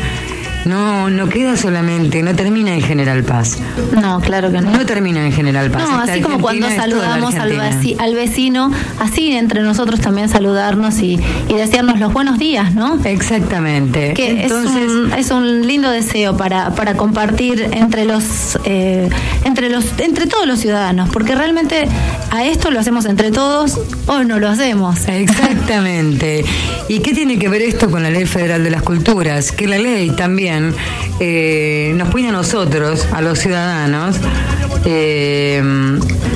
[0.70, 3.58] no, no queda solamente, no termina en General Paz.
[4.00, 4.72] No, claro que no.
[4.72, 5.82] No termina en General Paz.
[5.82, 11.54] No, Esta así como cuando saludamos al, vecino, así entre nosotros también saludarnos y, y
[11.54, 13.00] desearnos los buenos días, ¿no?
[13.04, 14.14] Exactamente.
[14.14, 19.10] Que Entonces, es, un, es un lindo deseo para, para compartir entre los eh,
[19.46, 21.88] entre los entre todos los ciudadanos, porque realmente
[22.32, 25.08] a esto lo hacemos entre todos o no lo hacemos.
[25.08, 26.46] Exactamente.
[26.88, 29.52] ¿Y qué tiene que ver esto con la Ley Federal de las Culturas?
[29.52, 30.59] Que la ley también
[31.20, 34.18] eh, nos pone a nosotros, a los ciudadanos,
[34.86, 35.62] eh,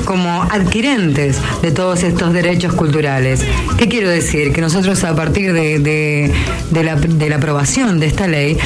[0.05, 3.41] como adquirentes de todos estos derechos culturales.
[3.77, 4.51] ¿Qué quiero decir?
[4.51, 6.31] Que nosotros a partir de,
[6.71, 8.57] la aprobación de esta ley,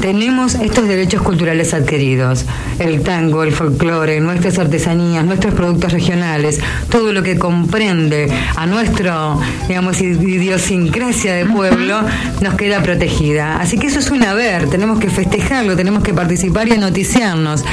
[0.00, 2.44] tenemos estos derechos culturales adquiridos.
[2.78, 6.60] El tango, el folclore, nuestras artesanías, nuestros productos regionales,
[6.90, 12.00] todo lo que comprende a nuestro, digamos, idiosincrasia de pueblo,
[12.40, 13.58] nos queda protegida.
[13.60, 17.64] Así que eso es un haber, tenemos que festejarlo, tenemos que participar y noticiarnos.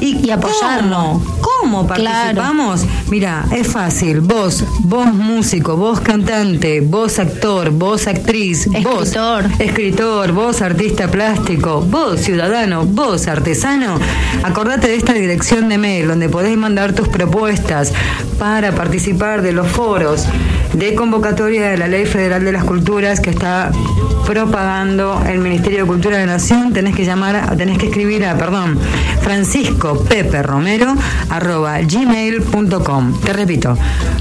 [0.00, 1.20] Y, apoyarlo.
[1.40, 2.86] ¿Cómo, participamos?
[3.10, 4.20] Mira, es fácil.
[4.20, 9.48] Vos, vos músico, vos cantante, vos actor, vos actriz, escritor.
[9.48, 13.98] vos escritor, vos artista plástico, vos ciudadano, vos artesano.
[14.42, 17.92] Acordate de esta dirección de mail donde podés mandar tus propuestas
[18.38, 20.26] para participar de los foros
[20.72, 23.70] de convocatoria de la Ley Federal de las Culturas que está
[24.26, 26.72] propagando el Ministerio de Cultura de la Nación.
[26.72, 28.78] Tenés que llamar, tenés que escribir a, perdón,
[29.22, 30.94] Francisco Pepe Romero
[31.28, 33.20] arroba gmail.com.
[33.20, 33.76] Te repito,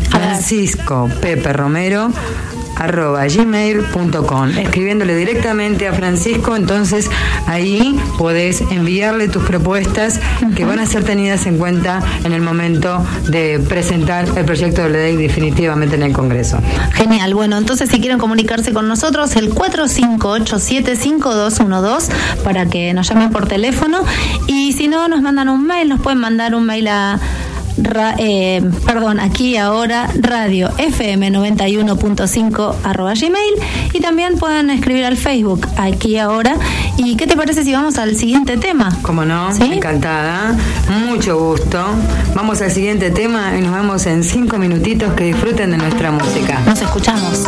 [0.10, 2.12] Francisco Pepe Romero
[2.80, 7.10] arroba gmail.com escribiéndole directamente a Francisco entonces
[7.46, 10.20] ahí podés enviarle tus propuestas
[10.56, 14.90] que van a ser tenidas en cuenta en el momento de presentar el proyecto de
[14.90, 16.60] ley definitivamente en el Congreso.
[16.94, 22.10] Genial bueno entonces si quieren comunicarse con nosotros el 45875212
[22.44, 24.04] para que nos llamen por teléfono
[24.48, 27.20] y si no nos mandan un mail nos pueden mandar un mail a
[28.18, 36.56] eh, perdón, aquí ahora, radio fm 915gmail y también pueden escribir al Facebook aquí ahora.
[36.98, 38.96] ¿Y qué te parece si vamos al siguiente tema?
[39.02, 40.56] Como no, encantada,
[41.08, 41.84] mucho gusto.
[42.36, 46.62] Vamos al siguiente tema y nos vemos en cinco minutitos que disfruten de nuestra música.
[46.66, 47.46] Nos escuchamos.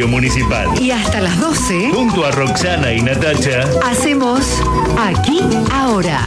[0.00, 0.66] Radio municipal.
[0.80, 3.68] y hasta las 12 Junto a Roxana y Natacha.
[3.84, 4.40] hacemos
[4.98, 6.24] Aquí Ahora.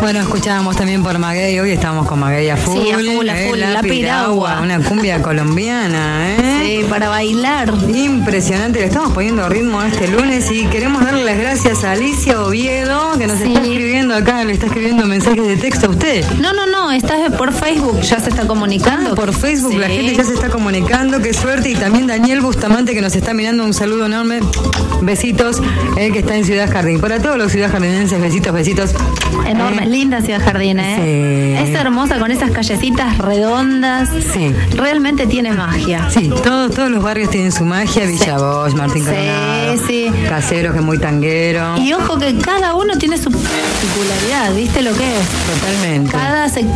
[0.00, 2.80] Bueno, escuchábamos también por Maguey, hoy estamos con Maguey a full.
[2.80, 4.60] Sí, a full, a eh, full, la la piragua, piragua.
[4.62, 6.62] una cumbia colombiana, ¿eh?
[6.82, 7.72] Sí, para bailar.
[7.92, 12.40] Impresionante, le estamos poniendo ritmo a este lunes y queremos darle las gracias a Alicia
[12.40, 13.48] Oviedo, que nos Sí.
[13.48, 16.24] está escribiendo acá, le está escribiendo mensajes de texto a usted.
[16.40, 19.14] No, no, no, estás por Facebook, ya se está comunicando.
[19.14, 19.96] Por Facebook la Sí.
[19.96, 21.70] gente ya se está comunicando, qué suerte.
[21.70, 24.40] Y también Daniel Bustamante que nos está mirando, un saludo enorme.
[25.02, 25.60] Besitos,
[25.98, 27.00] él que está en Ciudad Jardín.
[27.00, 28.90] Para todos los ciudad jardinenses, besitos, besitos.
[29.46, 31.56] Enorme, Eh, linda Ciudad Jardín, ¿eh?
[31.62, 31.70] Sí.
[31.70, 34.08] Es hermosa con esas callecitas redondas.
[34.32, 34.52] Sí.
[34.74, 36.08] Realmente tiene magia.
[36.10, 40.10] Sí, todos, todos los barrios tienen su magia, Villa Bosch, Martín Sí, Coronado, sí.
[40.28, 41.76] Caseros, que es muy tanguero.
[41.78, 45.26] Y ojo que cada uno tiene su particularidad, ¿viste lo que es?
[45.60, 46.10] Totalmente.
[46.10, 46.75] Cada sector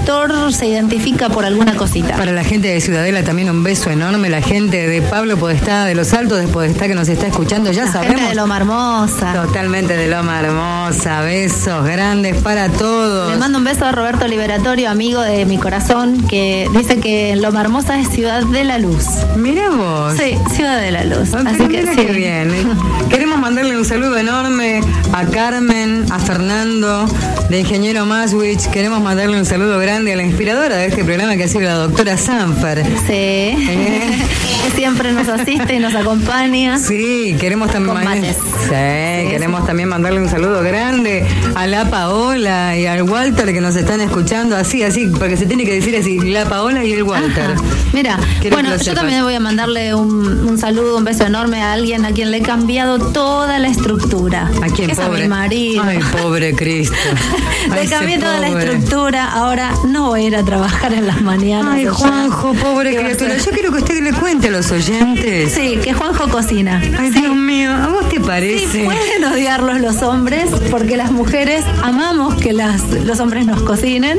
[0.51, 2.16] se identifica por alguna cosita.
[2.16, 4.28] Para la gente de Ciudadela también un beso enorme.
[4.28, 7.84] La gente de Pablo Podestá, de Los Altos de Podestá que nos está escuchando, ya
[7.84, 8.16] La sabemos.
[8.16, 9.32] gente de Loma Hermosa.
[9.34, 11.20] Totalmente de Loma Hermosa.
[11.22, 13.30] Besos grandes para todos.
[13.30, 17.61] Le mando un beso a Roberto Liberatorio, amigo de mi corazón, que dice que Loma
[17.61, 19.05] Hermosa es ciudad de la luz.
[19.36, 20.14] Mira vos.
[20.16, 21.30] Sí, ciudad de la luz.
[21.34, 22.07] Ah, Así que mira sí.
[22.07, 22.51] qué bien.
[23.51, 24.80] Mandarle un saludo enorme
[25.12, 27.05] a Carmen, a Fernando,
[27.48, 28.70] de Ingeniero Maswich.
[28.70, 31.74] Queremos mandarle un saludo grande a la inspiradora de este programa que ha sido la
[31.74, 32.84] doctora Sanfer.
[32.84, 33.09] Sí.
[33.09, 36.78] que siempre nos asiste y nos acompaña.
[36.78, 38.24] Sí, queremos también.
[38.32, 41.26] Sí, queremos también mandarle un saludo grande
[41.57, 45.64] a la Paola y al Walter que nos están escuchando así, así, porque se tiene
[45.64, 47.51] que decir así, la Paola y el Walter.
[47.51, 47.62] Ajá.
[47.92, 51.72] Mira, Quiero bueno, yo también voy a mandarle un, un saludo, un beso enorme a
[51.72, 52.98] alguien a quien le he cambiado
[53.41, 54.51] toda la estructura.
[54.62, 55.22] ¿A quién, Que es a pobre?
[55.22, 55.82] mi marido.
[55.82, 56.95] Ay, pobre Cristo.
[57.70, 61.22] Ay, le cambié toda la estructura, ahora no voy a ir a trabajar en las
[61.22, 61.72] mañanas.
[61.74, 61.86] Ay.
[61.86, 63.36] Juanjo, pobre ¿Qué va a criatura.
[63.38, 65.53] Yo quiero que usted le cuente a los oyentes.
[65.55, 66.82] Sí, que Juanjo cocina.
[66.99, 68.84] Ay, Dios mío, ¿a vos te Sí, parece?
[68.84, 74.18] pueden odiarlos los hombres porque las mujeres amamos que las, los hombres nos cocinen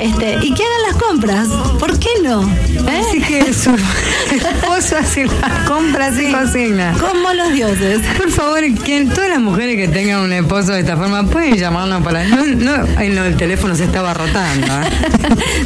[0.00, 1.48] este, y que hagan las compras.
[1.78, 2.42] ¿Por qué no?
[2.42, 3.02] ¿Eh?
[3.06, 3.70] Así que su
[4.34, 6.94] esposo hace las compras y cocina.
[6.98, 8.00] Como los dioses.
[8.16, 12.02] Por favor, que todas las mujeres que tengan un esposo de esta forma pueden llamarnos
[12.02, 12.24] para.
[12.24, 14.66] No, no, no, el teléfono se estaba rotando.
[14.66, 14.90] ¿eh?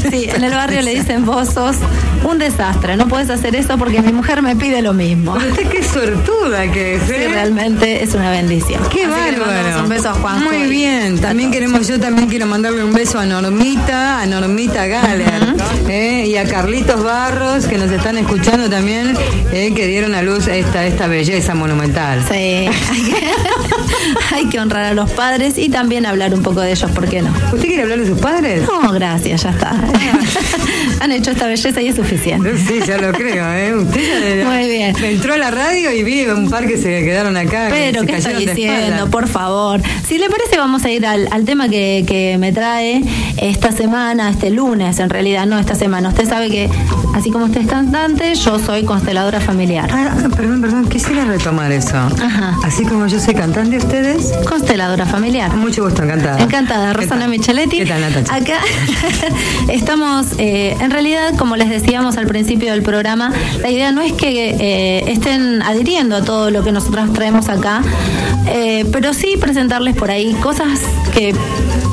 [0.11, 1.77] Sí, en el barrio le dicen vos sos
[2.23, 5.35] un desastre, no puedes hacer eso porque mi mujer me pide lo mismo.
[5.35, 7.03] Pero usted qué sortuda que es.
[7.03, 7.29] Sí, ¿eh?
[7.29, 8.81] realmente es una bendición.
[8.91, 9.83] Qué bárbaro.
[9.83, 10.45] Un beso a Juan.
[10.45, 11.19] Muy bien.
[11.19, 15.55] También queremos, yo también quiero mandarle un beso a Normita, a Normita Galler,
[15.89, 16.27] ¿eh?
[16.27, 19.17] y a Carlitos Barros, que nos están escuchando también,
[19.51, 22.25] que dieron a luz esta, esta belleza monumental.
[22.31, 26.73] Sí, hay que, hay que honrar a los padres y también hablar un poco de
[26.73, 27.31] ellos, ¿por qué no?
[27.53, 28.63] ¿Usted quiere hablar de sus padres?
[28.67, 29.73] No, gracias, ya está.
[31.01, 32.57] Han hecho esta belleza y es suficiente.
[32.59, 33.75] Sí, ya lo creo, ¿eh?
[33.75, 34.97] Usted ya- Muy bien.
[35.05, 37.69] entró a la radio y vi un par que se quedaron acá.
[37.71, 39.09] Pero, ¿qué estoy diciendo?
[39.11, 39.81] Por favor.
[40.09, 43.03] Si le parece, vamos a ir al, al tema que, que me trae
[43.37, 46.09] esta semana, este lunes, en realidad, no esta semana.
[46.09, 46.69] Usted sabe que,
[47.15, 49.91] así como usted es cantante, yo soy consteladora familiar.
[49.93, 51.97] Ah, ah, perdón, perdón, quisiera retomar eso.
[51.97, 52.57] Ajá.
[52.65, 54.33] Así como yo soy cantante, ¿ustedes?
[54.49, 55.53] Consteladora familiar.
[55.55, 56.41] Mucho gusto, encantada.
[56.43, 57.29] Encantada, ¿Qué Rosana?
[57.29, 57.79] Micheletti.
[57.79, 58.35] ¿Qué tal, Natacha?
[58.35, 58.61] Acá
[59.69, 64.13] estamos, eh, en realidad, como les decíamos al principio del programa, la idea no es
[64.13, 67.83] que eh, estén adhiriendo a todo lo que nosotros traemos acá,
[68.47, 70.81] eh, pero sí presentarles por ahí cosas
[71.13, 71.35] que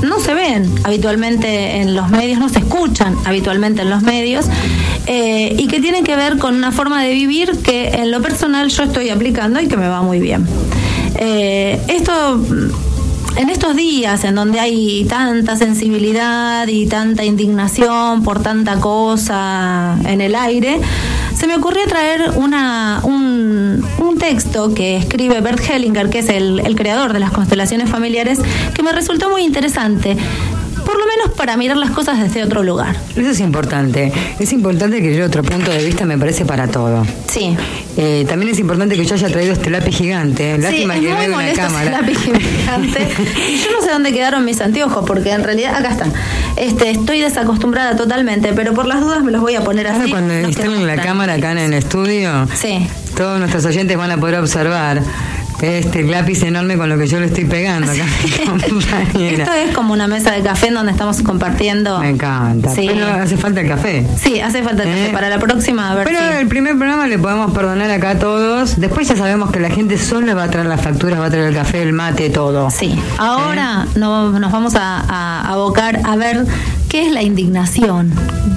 [0.03, 4.45] no se ven habitualmente en los medios, no se escuchan habitualmente en los medios,
[5.07, 8.69] eh, y que tienen que ver con una forma de vivir que en lo personal
[8.69, 10.47] yo estoy aplicando y que me va muy bien.
[11.17, 12.39] Esto
[13.35, 20.21] en estos días en donde hay tanta sensibilidad y tanta indignación por tanta cosa en
[20.21, 20.79] el aire,
[21.35, 23.83] se me ocurrió traer una, un,
[24.19, 28.39] texto que escribe Bert Hellinger, que es el, el creador de las constelaciones familiares,
[28.73, 30.15] que me resultó muy interesante.
[30.85, 32.95] Por lo menos para mirar las cosas desde otro lugar.
[33.15, 34.11] Eso es importante.
[34.39, 37.05] Es importante que yo otro punto de vista me parece para todo.
[37.31, 37.55] Sí.
[37.97, 40.57] Eh, también es importante que yo haya traído este lápiz gigante.
[40.57, 41.91] Lástima sí, que es no muy hay una cámara.
[41.91, 43.07] lápiz gigante.
[43.49, 46.11] Y yo no sé dónde quedaron mis anteojos, porque en realidad acá están.
[46.55, 50.09] Este, estoy desacostumbrada totalmente, pero por las dudas me los voy a poner así.
[50.09, 52.87] cuando instalen quedamos la cámara acá en el estudio, Sí.
[53.15, 55.01] todos nuestros oyentes van a poder observar
[55.61, 58.03] este lápiz enorme con lo que yo le estoy pegando acá.
[59.19, 61.99] Esto es como una mesa de café en donde estamos compartiendo.
[61.99, 62.69] Me encanta.
[62.73, 62.85] Sí.
[62.87, 64.05] Pero hace falta el café.
[64.21, 65.09] Sí, hace falta café.
[65.09, 65.13] Eh.
[65.13, 68.19] Para la próxima, a ver Pero si- el primer programa le podemos perdonar acá a
[68.19, 68.79] todos.
[68.79, 71.47] Después ya sabemos que la gente solo va a traer las facturas, va a traer
[71.49, 72.69] el café, el mate, todo.
[72.71, 72.99] Sí.
[73.17, 76.45] Ahora no- nos vamos a, a abocar a ver
[76.89, 78.11] qué es la indignación.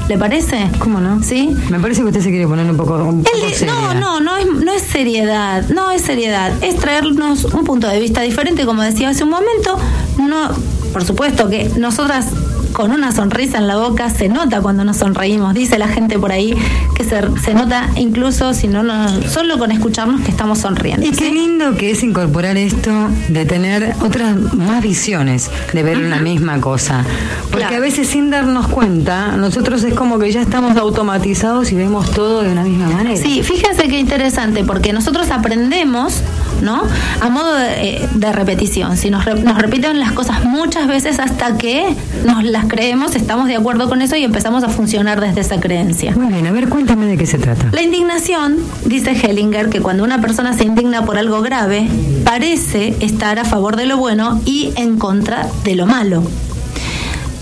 [0.08, 0.70] ¿Le parece?
[0.78, 1.20] ¿Cómo no?
[1.22, 1.52] ¿Sí?
[1.68, 3.74] Me parece que usted se quiere poner un poco, un poco seria.
[3.74, 7.98] no, no, no es, no es seriedad, no es seriedad, es traernos un punto de
[7.98, 9.76] vista diferente, como decía hace un momento,
[10.18, 10.50] no,
[10.92, 12.28] por supuesto que nosotras
[12.76, 16.30] con una sonrisa en la boca se nota cuando nos sonreímos, dice la gente por
[16.30, 16.54] ahí
[16.94, 21.06] que se, se nota incluso si no, no solo con escucharnos que estamos sonriendo.
[21.06, 22.90] Y qué lindo que es incorporar esto
[23.28, 27.02] de tener otras más visiones de ver una misma cosa.
[27.50, 27.76] Porque Claro.
[27.76, 32.42] a veces sin darnos cuenta, nosotros es como que ya estamos automatizados y vemos todo
[32.42, 33.16] de una misma manera.
[33.16, 36.20] Sí, fíjense qué interesante, porque nosotros aprendemos,
[36.60, 36.82] ¿no?
[37.22, 37.68] A modo de,
[38.02, 38.98] eh, de repetición.
[38.98, 41.94] Si nos, re- nos repiten las cosas muchas veces hasta que
[42.26, 46.12] nos las creemos, estamos de acuerdo con eso y empezamos a funcionar desde esa creencia.
[46.14, 47.68] Muy bien, a ver, cuéntame de qué se trata.
[47.72, 51.88] La indignación, dice Hellinger, que cuando una persona se indigna por algo grave,
[52.24, 56.22] parece estar a favor de lo bueno y en contra de lo malo.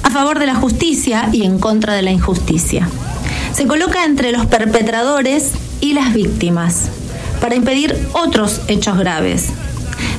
[0.02, 2.88] A favor de la justicia y en contra de la injusticia.
[3.52, 6.88] Se coloca entre los perpetradores y las víctimas
[7.40, 9.50] para impedir otros hechos graves.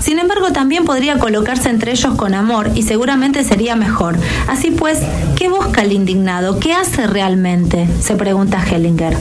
[0.06, 4.16] Sin embargo, también podría colocarse entre ellos con amor y seguramente sería mejor.
[4.48, 5.00] Así pues,
[5.36, 6.60] ¿qué busca el indignado?
[6.60, 7.88] ¿Qué hace realmente?
[8.02, 9.18] Se pregunta Hellinger.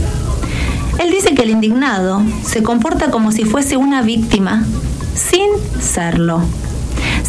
[0.99, 4.63] Él dice que el indignado se comporta como si fuese una víctima
[5.15, 5.49] sin
[5.81, 6.43] serlo.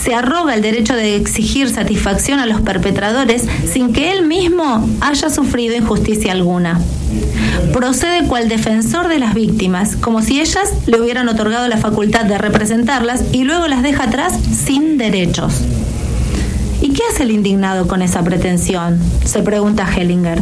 [0.01, 5.29] Se arroga el derecho de exigir satisfacción a los perpetradores sin que él mismo haya
[5.29, 6.79] sufrido injusticia alguna.
[7.73, 12.37] Procede cual defensor de las víctimas, como si ellas le hubieran otorgado la facultad de
[12.37, 14.33] representarlas y luego las deja atrás
[14.65, 15.61] sin derechos.
[16.81, 18.99] ¿Y qué hace el indignado con esa pretensión?
[19.25, 20.41] Se pregunta Hellinger.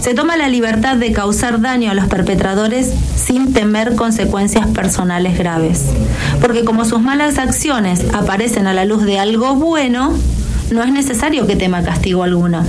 [0.00, 5.86] Se toma la libertad de causar daño a los perpetradores sin temer consecuencias personales graves.
[6.40, 10.12] Porque como sus malas acciones aparecen a la luz de algo bueno,
[10.70, 12.64] no es necesario que tema castigo alguno.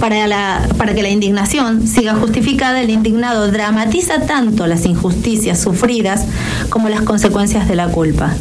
[0.00, 6.26] Para, que la indignación siga justificada, el indignado dramatiza tanto las injusticias sufridas
[6.68, 8.34] como las consecuencias de la culpa.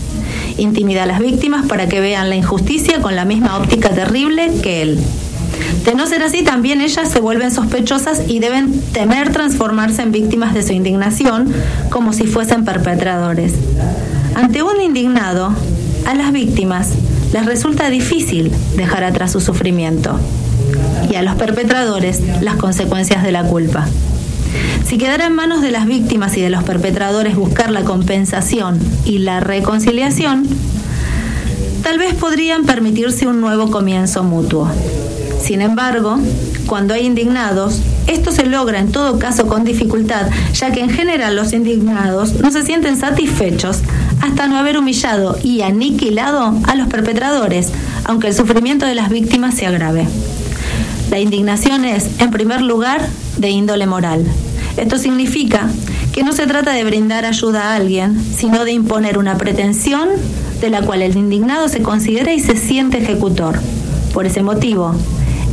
[0.57, 4.81] Intimida a las víctimas para que vean la injusticia con la misma óptica terrible que
[4.81, 4.99] él.
[5.85, 10.53] De no ser así, también ellas se vuelven sospechosas y deben temer transformarse en víctimas
[10.53, 11.53] de su indignación
[11.89, 13.53] como si fuesen perpetradores.
[14.35, 15.53] Ante un indignado,
[16.05, 16.89] a las víctimas
[17.33, 20.19] les resulta difícil dejar atrás su sufrimiento
[21.09, 23.87] y a los perpetradores las consecuencias de la culpa.
[24.85, 29.19] Si quedara en manos de las víctimas y de los perpetradores buscar la compensación y
[29.19, 30.47] la reconciliación,
[31.81, 34.69] tal vez podrían permitirse un nuevo comienzo mutuo.
[35.41, 36.17] Sin embargo,
[36.67, 41.35] cuando hay indignados, esto se logra en todo caso con dificultad, ya que en general
[41.35, 43.79] los indignados no se sienten satisfechos
[44.21, 47.71] hasta no haber humillado y aniquilado a los perpetradores,
[48.05, 50.07] aunque el sufrimiento de las víctimas se agrave.
[51.09, 53.07] La indignación es, en primer lugar,
[53.37, 54.25] de índole moral.
[54.77, 55.69] Esto significa
[56.11, 60.09] que no se trata de brindar ayuda a alguien, sino de imponer una pretensión
[60.61, 63.59] de la cual el indignado se considera y se siente ejecutor.
[64.13, 64.95] Por ese motivo,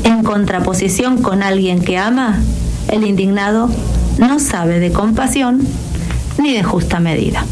[0.04, 2.38] en contraposición con alguien que ama,
[2.88, 3.70] el indignado
[4.18, 5.60] no sabe de compasión
[6.38, 7.44] ni de justa medida.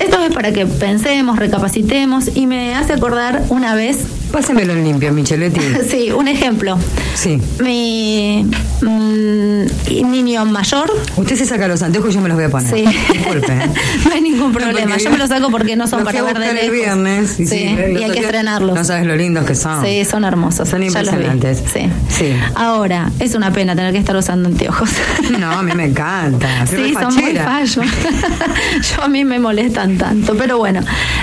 [0.00, 4.04] Esto es para que pensemos, recapacitemos y me hace acordar una vez,
[4.36, 5.62] Pásemelo en limpio, Micheletti.
[5.90, 6.76] sí, un ejemplo.
[7.14, 7.40] Sí.
[7.58, 8.44] Mi
[8.82, 10.92] mm, niño mayor.
[11.16, 12.70] Usted se saca los anteojos y yo me los voy a poner.
[12.70, 12.84] Sí.
[13.14, 13.50] Disculpe.
[13.50, 13.70] ¿eh?
[14.04, 14.98] no hay ningún problema.
[14.98, 16.70] Yo me los saco porque no son los para ver de lejos.
[16.70, 17.30] viernes.
[17.30, 18.76] Sí, sí, y hay que estrenarlos.
[18.76, 19.82] No sabes lo lindos que son.
[19.82, 20.68] Sí, son hermosos.
[20.68, 21.62] Son impresionantes.
[21.72, 21.88] Sí.
[22.10, 22.36] Sí.
[22.54, 24.90] Ahora, es una pena tener que estar usando anteojos.
[25.40, 26.66] No, a mí me encanta.
[26.66, 27.76] Soy Sí, son muy fallos.
[27.76, 30.80] Yo a mí me molestan tanto, pero bueno.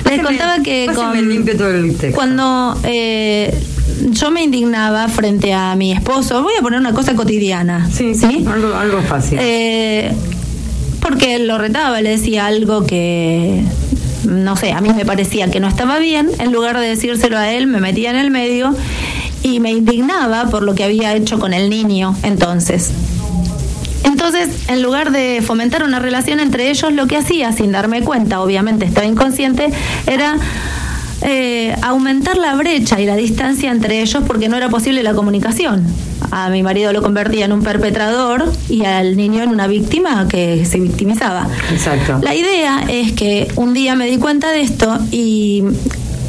[0.10, 2.16] Les contaba que con, limpio todo el texto.
[2.16, 3.03] cuando eh,
[4.12, 7.90] yo me indignaba frente a mi esposo, voy a poner una cosa cotidiana.
[7.92, 8.46] Sí, sí.
[8.48, 9.40] Algo, algo fácil.
[9.42, 10.12] Eh,
[11.02, 13.62] porque lo retaba, le decía algo que,
[14.26, 17.52] no sé, a mí me parecía que no estaba bien, en lugar de decírselo a
[17.52, 18.76] él, me metía en el medio
[19.44, 22.92] y me indignaba por lo que había hecho con el niño entonces.
[24.06, 28.42] Entonces, en lugar de fomentar una relación entre ellos, lo que hacía, sin darme cuenta,
[28.42, 29.70] obviamente estaba inconsciente,
[30.08, 30.38] era
[31.26, 35.86] eh, aumentar la brecha y la distancia entre ellos porque no era posible la comunicación.
[36.32, 40.66] A mi marido lo convertía en un perpetrador y al niño en una víctima que
[40.66, 41.48] se victimizaba.
[41.72, 42.20] Exacto.
[42.22, 45.64] La idea es que un día me di cuenta de esto y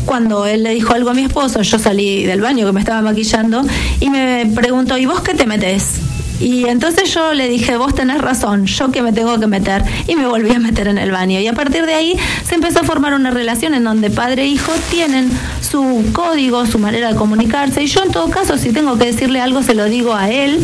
[0.04, 3.00] cuando él le dijo algo a mi esposo, yo salí del baño que me estaba
[3.02, 3.62] maquillando
[4.00, 6.00] y me preguntó, ¿y vos qué te metes?
[6.40, 9.84] Y entonces yo le dije, vos tenés razón, yo que me tengo que meter.
[10.06, 11.40] Y me volví a meter en el baño.
[11.40, 12.16] Y a partir de ahí
[12.46, 15.30] se empezó a formar una relación en donde padre e hijo tienen
[15.60, 17.82] su código, su manera de comunicarse.
[17.82, 20.60] Y yo en todo caso, si tengo que decirle algo, se lo digo a él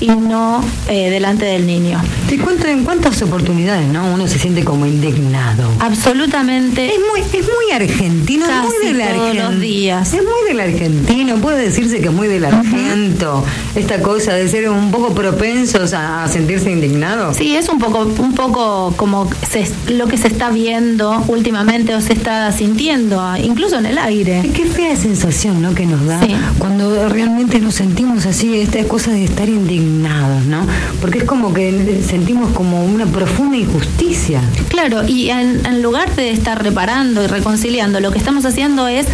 [0.00, 2.00] y no eh, delante del niño.
[2.28, 4.12] Te cuento en cuántas oportunidades, ¿no?
[4.12, 5.68] Uno se siente como indignado.
[5.80, 6.86] Absolutamente.
[6.94, 9.50] Es muy, es muy argentino, es muy del todos argentino.
[9.50, 10.14] los días.
[10.14, 13.44] Es muy del argentino, puede decirse que es muy del argento.
[13.74, 17.36] Esta cosa de ser un poco propensos a, a sentirse indignados.
[17.36, 22.00] Sí, es un poco, un poco como se- lo que se está viendo últimamente o
[22.00, 24.42] se está sintiendo, incluso en el aire.
[24.54, 25.74] Qué fea sensación, ¿no?
[25.74, 26.34] Que nos da Sí.
[26.58, 30.66] cuando realmente nos sentimos así, esta cosa de estar indignados, ¿no?
[31.00, 34.42] Porque es como que sentimos como una profunda injusticia.
[34.68, 39.06] Claro, y en, en lugar de estar reparando y reconciliando, lo que estamos haciendo es,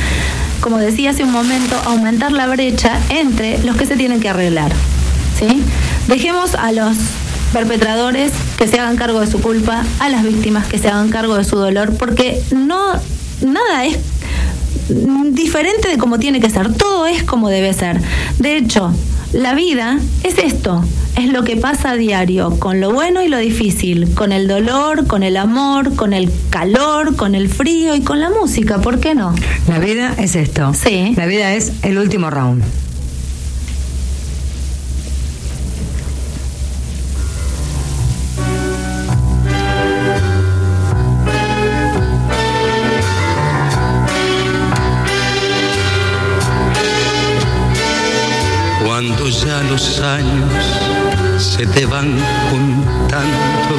[0.61, 4.73] como decía hace un momento, aumentar la brecha entre los que se tienen que arreglar.
[5.39, 5.63] ¿sí?
[6.09, 6.97] Dejemos a los
[7.53, 11.37] perpetradores que se hagan cargo de su culpa, a las víctimas que se hagan cargo
[11.37, 12.93] de su dolor, porque no
[13.43, 13.99] nada es
[15.33, 18.01] diferente de como tiene que ser, todo es como debe ser.
[18.39, 18.93] De hecho,
[19.37, 20.83] la vida es esto,
[21.17, 25.07] es lo que pasa a diario, con lo bueno y lo difícil, con el dolor,
[25.07, 29.15] con el amor, con el calor, con el frío y con la música, ¿por qué
[29.15, 29.35] no?
[29.69, 30.73] La vida es esto.
[30.73, 31.13] Sí.
[31.17, 32.65] La vida es el último round.
[49.65, 50.53] Los años
[51.39, 52.15] se te van
[52.51, 53.75] juntando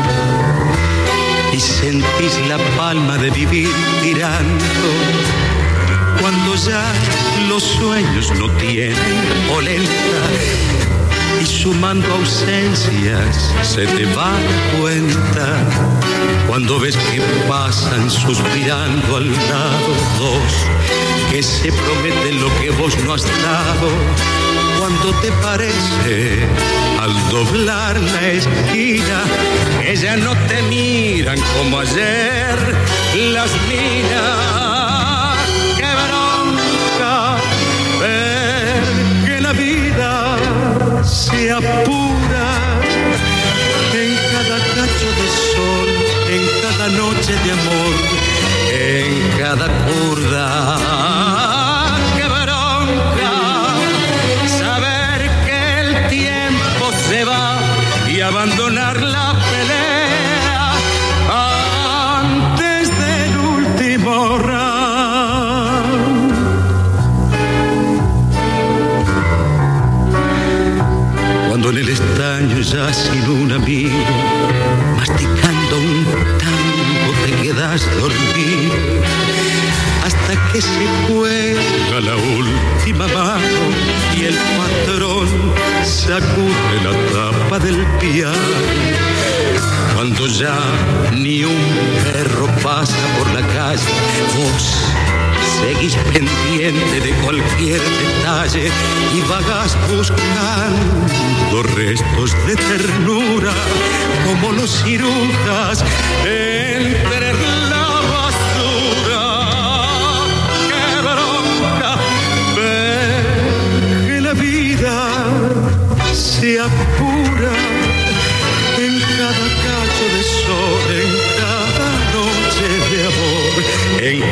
[1.53, 3.69] y sentís la palma de vivir
[4.01, 4.65] tirando.
[6.19, 6.83] Cuando ya
[7.47, 8.97] los sueños no tienen
[9.49, 9.91] polenta
[11.41, 14.33] y sumando ausencias se te va
[14.79, 15.57] cuenta.
[16.47, 20.67] Cuando ves que pasan suspirando al lado dos
[21.31, 23.89] que se prometen lo que vos no has dado
[24.87, 26.47] cuando te parece
[27.01, 29.23] al doblar la esquina
[29.93, 32.57] ya no te miran como ayer
[33.33, 35.37] las minas
[35.75, 37.35] qué bronca
[37.99, 38.81] ver
[39.25, 40.37] que la vida
[41.03, 42.47] se apura
[43.93, 45.89] en cada cacho de sol
[46.29, 47.93] en cada noche de amor
[48.71, 51.26] en cada curda
[72.93, 73.91] sin un amigo,
[74.95, 76.05] masticando un
[76.37, 78.73] tango te quedas dormido
[80.05, 83.63] hasta que se cuelga la última mano
[84.15, 85.27] y el patrón
[85.83, 88.35] sacude la tapa del piano.
[89.93, 90.57] Cuando ya
[91.13, 91.65] ni un
[92.03, 93.81] perro pasa por la calle,
[94.37, 94.93] vos
[95.59, 98.69] seguís pendiente de cualquier detalle
[99.15, 103.53] y vagas buscando restos de ternura
[104.25, 105.83] como los cirujas
[106.25, 107.56] entre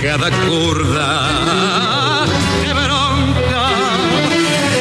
[0.06, 2.26] cada curda.
[2.64, 3.72] ¡Qué bronca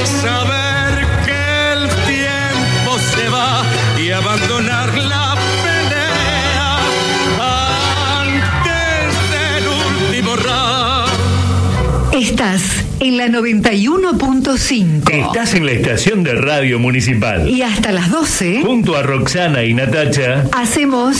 [0.04, 3.62] saber que el tiempo se va
[3.98, 6.78] y abandonar la pelea
[8.20, 9.64] antes del
[10.12, 11.08] último round.
[12.12, 15.10] Estás en la 91.5.
[15.10, 17.48] Estás en la estación de radio municipal.
[17.48, 20.44] Y hasta las 12 Junto a Roxana y Natacha.
[20.52, 21.16] hacemos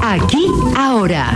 [0.00, 0.46] aquí
[0.76, 1.34] ahora.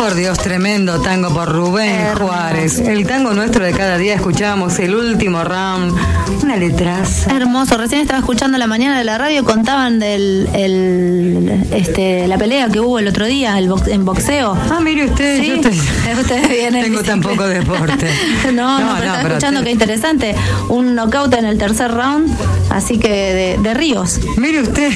[0.00, 2.32] Por Dios, tremendo tango por Rubén Hermoso.
[2.32, 2.78] Juárez.
[2.78, 5.94] El tango nuestro de cada día escuchamos el último round.
[6.42, 7.30] Una letraza.
[7.36, 12.68] Hermoso, recién estaba escuchando la mañana de la radio, contaban del el, este, la pelea
[12.70, 14.56] que hubo el otro día el box- en boxeo.
[14.70, 15.78] Ah, mire usted, Sí, yo estoy-
[16.20, 18.08] ustedes vienen tengo tan poco deporte.
[18.54, 20.34] no, no, pero estaba escuchando te- qué interesante.
[20.70, 22.34] Un knockout en el tercer round,
[22.70, 24.18] así que de, de Ríos.
[24.38, 24.90] Mire usted,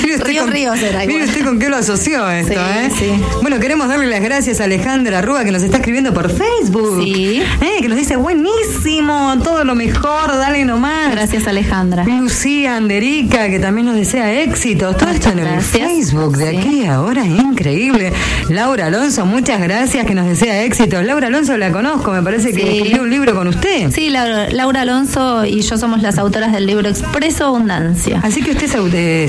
[0.00, 1.28] mire usted Ríos, con, Ríos era mire igual.
[1.28, 2.90] usted con qué lo asoció esto, Sí, ¿eh?
[2.98, 3.22] sí.
[3.42, 7.02] Bueno, queremos darle las gracias a Alejandra Rúa que nos está escribiendo por Facebook.
[7.02, 7.42] Sí.
[7.60, 11.10] Eh, que nos dice buenísimo, todo lo mejor, dale nomás.
[11.12, 12.04] Gracias, Alejandra.
[12.04, 14.96] Lucía Anderica, que también nos desea éxitos.
[14.96, 15.60] Todo esto en el.
[15.60, 16.56] Facebook de Sí.
[16.56, 18.12] aquí ahora, increíble.
[18.48, 21.04] Laura Alonso, muchas gracias, que nos desea éxitos.
[21.04, 22.76] Laura Alonso la conozco, me parece que Sí.
[22.78, 23.90] escribió un libro con usted.
[23.90, 28.20] Sí, Laura, Laura Alonso y yo somos las autoras del libro Expreso Abundancia.
[28.22, 28.74] Así que usted es,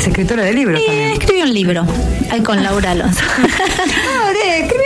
[0.01, 1.09] es escritora de libros Y también.
[1.11, 1.85] escribí un libro
[2.31, 3.21] ahí con Laura Alonso.
[4.15, 4.31] Ah,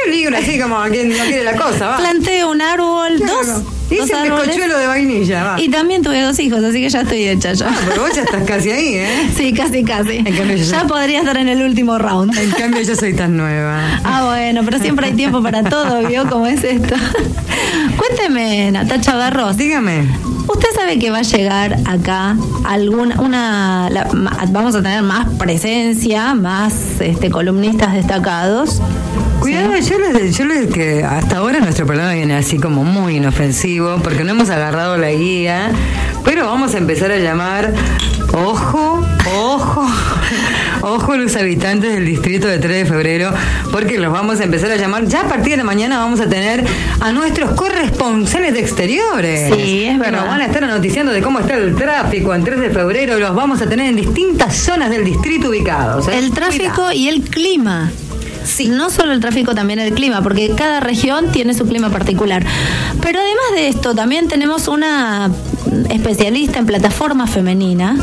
[0.07, 1.97] libro así como quien no quiere la cosa, va.
[1.97, 3.35] Planté un árbol, Claro.
[3.45, 5.61] dos, Hice un bizcochuelo de vainilla, va.
[5.61, 7.65] Y también tuve dos hijos, así que ya estoy hecha yo.
[7.69, 9.29] Ah, pero vos ya estás casi ahí, ¿eh?
[9.37, 10.17] Sí, casi, casi.
[10.17, 12.37] En cambio, yo Ya soy- podría estar en el último round.
[12.37, 14.01] En cambio, yo soy tan nueva.
[14.03, 16.95] Ah, bueno, pero siempre hay tiempo para todo, ¿vio cómo es esto?
[17.97, 19.55] Cuénteme, Natacha Barros.
[19.57, 20.05] Dígame.
[20.47, 22.35] ¿Usted sabe que va a llegar acá
[22.65, 24.07] alguna una la-
[24.49, 28.81] vamos a tener más presencia, más este columnistas destacados?
[29.39, 33.97] Cuidado, yo les, yo les que hasta ahora nuestro programa viene así como muy inofensivo
[34.03, 35.69] porque no hemos agarrado la guía,
[36.25, 37.73] pero vamos a empezar a llamar,
[38.45, 39.87] ojo, ojo,
[40.81, 43.31] ojo los habitantes del distrito de 3 de febrero,
[43.71, 46.63] porque los vamos a empezar a llamar, ya a partir de mañana vamos a tener
[46.99, 49.53] a nuestros corresponsales de exteriores.
[49.55, 50.19] Sí, es verdad.
[50.19, 53.33] Nos van a estar noticiando de cómo está el tráfico en 3 de febrero, los
[53.35, 56.07] vamos a tener en distintas zonas del distrito ubicados.
[56.07, 56.17] ¿eh?
[56.17, 57.91] El tráfico y el clima.
[58.43, 58.69] Sí.
[58.69, 62.45] No solo el tráfico, también el clima, porque cada región tiene su clima particular.
[63.01, 65.29] Pero además de esto, también tenemos una
[65.89, 67.95] especialista en plataforma femenina,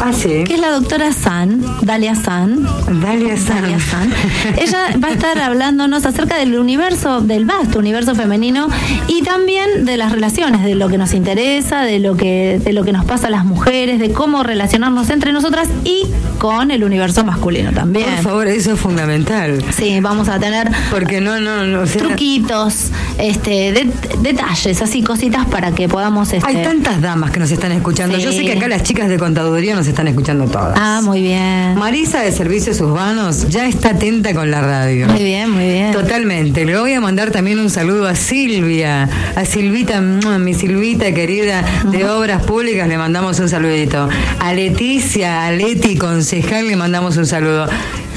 [0.00, 0.44] Ah, sí.
[0.44, 2.62] que es la doctora San, Dalia San.
[3.00, 3.62] Dalia San.
[3.62, 4.12] Dalia San.
[4.56, 8.68] Ella va a estar hablándonos acerca del universo, del vasto universo femenino
[9.08, 12.84] y también de las relaciones, de lo que nos interesa, de lo que, de lo
[12.84, 16.04] que nos pasa a las mujeres, de cómo relacionarnos entre nosotras y
[16.38, 18.06] con el universo masculino también.
[18.06, 19.64] Por favor, eso es fundamental.
[19.76, 21.80] Sí, vamos a tener Porque no, no, no.
[21.80, 23.90] o sea, truquitos, este, de-
[24.22, 26.32] detalles, así cositas para que podamos.
[26.32, 26.46] Este...
[26.46, 28.18] hay tantas damas que nos están escuchando.
[28.18, 30.78] Yo sé que acá las chicas de contaduría nos están escuchando todas.
[30.80, 31.74] Ah, muy bien.
[31.76, 35.08] Marisa de Servicios Urbanos ya está atenta con la radio.
[35.08, 35.92] Muy bien, muy bien.
[35.92, 36.64] Totalmente.
[36.64, 42.08] Le voy a mandar también un saludo a Silvia, a Silvita, mi Silvita querida de
[42.08, 44.08] Obras Públicas, le mandamos un saludito.
[44.38, 47.68] A Leticia, a Leti, concejal, le mandamos un saludo.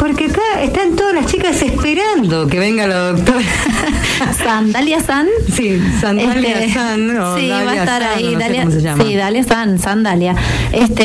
[0.01, 3.45] Porque acá están todas las chicas esperando que venga la doctora.
[4.43, 5.27] San, Dalia San.
[5.53, 7.17] Sí, Sandalia Este, San.
[7.19, 8.23] o sí, Dalia va a estar San, ahí.
[8.23, 9.03] no sé Dalia, cómo se llama.
[9.03, 10.35] Sí, Dalia San, Sandalia.
[10.71, 11.03] Este,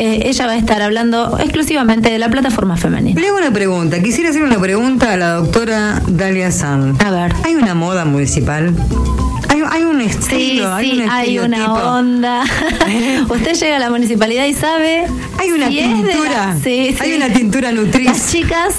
[0.00, 3.20] eh, ella va a estar hablando exclusivamente de la plataforma femenina.
[3.20, 4.00] Le hago una pregunta.
[4.00, 6.96] Quisiera hacer una pregunta a la doctora Dalia San.
[7.04, 7.32] A ver.
[7.42, 8.72] ¿Hay una moda municipal?
[9.70, 10.72] ¿Hay, un Sí, estilo?
[10.74, 12.44] hay, sí, un hay una onda.
[13.28, 15.04] Usted llega a la municipalidad y sabe.
[15.38, 16.56] Hay una si la- tintura.
[16.62, 18.06] sí, Hay una tintura nutriz.
[18.06, 18.74] Las chicas,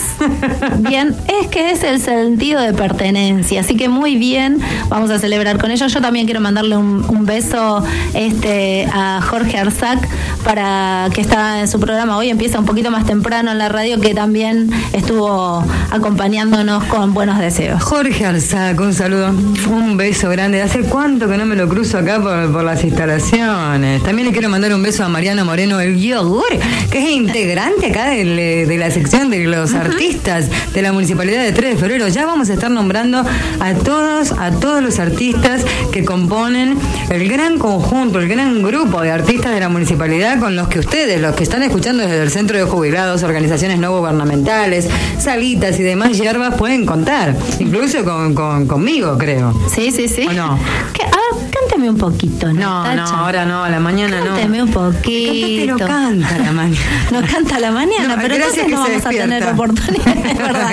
[0.79, 4.59] bien, es que es el sentido de pertenencia, así que muy bien,
[4.89, 5.93] vamos a celebrar con ellos.
[5.93, 7.83] Yo también quiero mandarle un, un beso
[8.13, 9.99] este, a Jorge Arzac
[10.43, 13.99] para que está en su programa hoy, empieza un poquito más temprano en la radio,
[13.99, 17.83] que también estuvo acompañándonos con buenos deseos.
[17.83, 19.29] Jorge Arzac, un saludo,
[19.69, 20.61] un beso grande.
[20.77, 24.03] ¿Hace cuánto que no me lo cruzo acá por, por las instalaciones?
[24.03, 26.43] También le quiero mandar un beso a Mariano Moreno, el yogur,
[26.91, 28.35] que es integrante acá del-
[28.67, 32.07] de, la sección de los artistas de la Municipalidad de 3 de Febrero.
[32.09, 33.23] Ya vamos a estar nombrando
[33.59, 36.77] a todos, a todos los artistas que componen
[37.09, 41.19] el gran conjunto, el gran grupo de artistas de la Municipalidad con los que ustedes,
[41.19, 46.15] los que están escuchando desde el Centro de Jubilados, organizaciones no gubernamentales, salitas y demás
[46.19, 47.35] hierbas, pueden contar.
[47.59, 49.59] Incluso con, con- conmigo, creo.
[49.73, 50.27] Sí, sí, sí.
[50.29, 50.59] ¿O no?
[50.93, 51.03] ¿Qué?
[51.05, 53.17] Ah, cántame un poquito, No, no, Natacha.
[53.19, 54.25] ahora no, a la mañana no.
[54.27, 55.65] Cánteme un poquito.
[55.77, 56.77] lo canta a la mañana.
[57.11, 60.15] No canta a la mañana, No, pero entonces que no vamos a tener oportunidad.
[60.37, 60.71] verdad.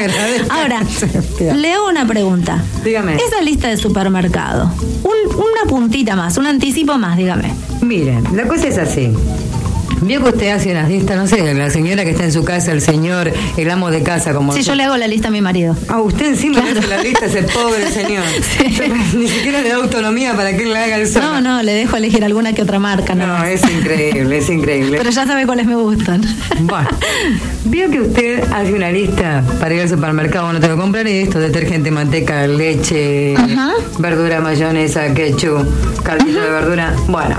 [0.51, 0.81] Ahora,
[1.39, 2.63] que le hago una pregunta.
[2.85, 3.17] Dígame.
[3.17, 4.71] Esa lista de supermercado,
[5.03, 7.55] un- una puntita más, un anticipo más, dígame.
[7.81, 9.13] Miren, la cosa es así.
[10.03, 12.73] Vio que usted hace unas listas, no sé, la señora que está en su casa,
[12.73, 14.63] el señor, el amo de casa, como usted.
[14.63, 15.77] yo le hago la lista a mi marido.
[15.89, 16.81] Ah, usted encima le Claro.
[16.81, 18.25] hace la lista, ese pobre señor.
[19.17, 21.25] Ni siquiera le da autonomía para que él le haga el solo.
[21.27, 23.15] No, no, le dejo elegir alguna que otra marca.
[23.15, 23.49] No, nomás.
[23.49, 24.99] es increíble, es increíble.
[24.99, 26.23] Pero ya sabe cuáles me gustan.
[26.61, 26.89] Bueno,
[27.65, 31.39] vio que usted hace una lista para ir al supermercado, no tengo que comprar esto,
[31.39, 33.73] detergente, manteca, leche, Ajá.
[33.99, 35.67] verdura, mayonesa, ketchup,
[36.03, 36.93] caldillo de verdura.
[37.09, 37.37] Bueno,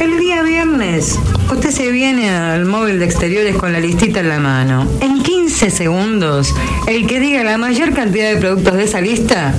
[0.00, 1.18] el día viernes
[1.52, 4.86] usted se viene al móvil de exteriores con la listita en la mano.
[5.00, 6.54] En 15 segundos,
[6.86, 9.54] el que diga la mayor cantidad de productos de esa lista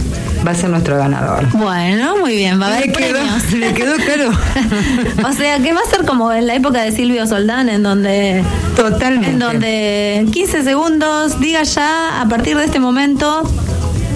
[0.45, 1.47] va a ser nuestro ganador.
[1.53, 3.51] Bueno, muy bien, va a haber ¿Le quedó, premios.
[3.53, 4.31] le quedó claro?
[5.29, 8.43] o sea, que va a ser como en la época de Silvio Soldán, en donde
[8.75, 9.29] Totalmente.
[9.31, 13.49] En donde en 15 segundos diga ya, a partir de este momento,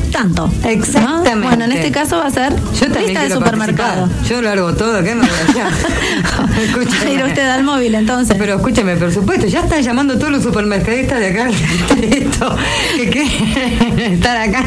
[0.10, 0.48] tanto.
[0.48, 0.70] ¿no?
[0.70, 1.48] Exactamente.
[1.48, 4.08] Bueno, en este caso va a ser Yo lista de supermercado.
[4.08, 4.30] participar.
[4.30, 5.30] Yo largo todo, ¿qué me voy?
[6.64, 7.14] Escúchame.
[7.14, 8.36] Ir usted al móvil entonces.
[8.38, 12.56] Pero escúchame, por supuesto, ya están llamando todos los supermercadistas de acá distrito
[12.98, 14.64] que quieren estar acá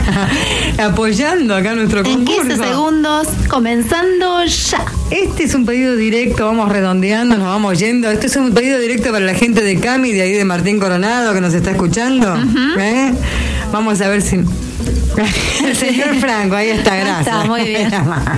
[0.79, 2.43] apoyando acá nuestro en concurso.
[2.43, 4.85] 15 segundos, comenzando ya.
[5.11, 8.11] Este es un pedido directo, vamos redondeando, nos vamos yendo.
[8.11, 11.35] Este es un pedido directo para la gente de Cami, de ahí de Martín Coronado,
[11.35, 12.35] que nos está escuchando.
[12.79, 13.13] ¿Eh?
[13.73, 14.41] Vamos a ver si...
[15.65, 17.27] El señor Franco, ahí está, gracias.
[17.27, 17.91] Está, muy bien.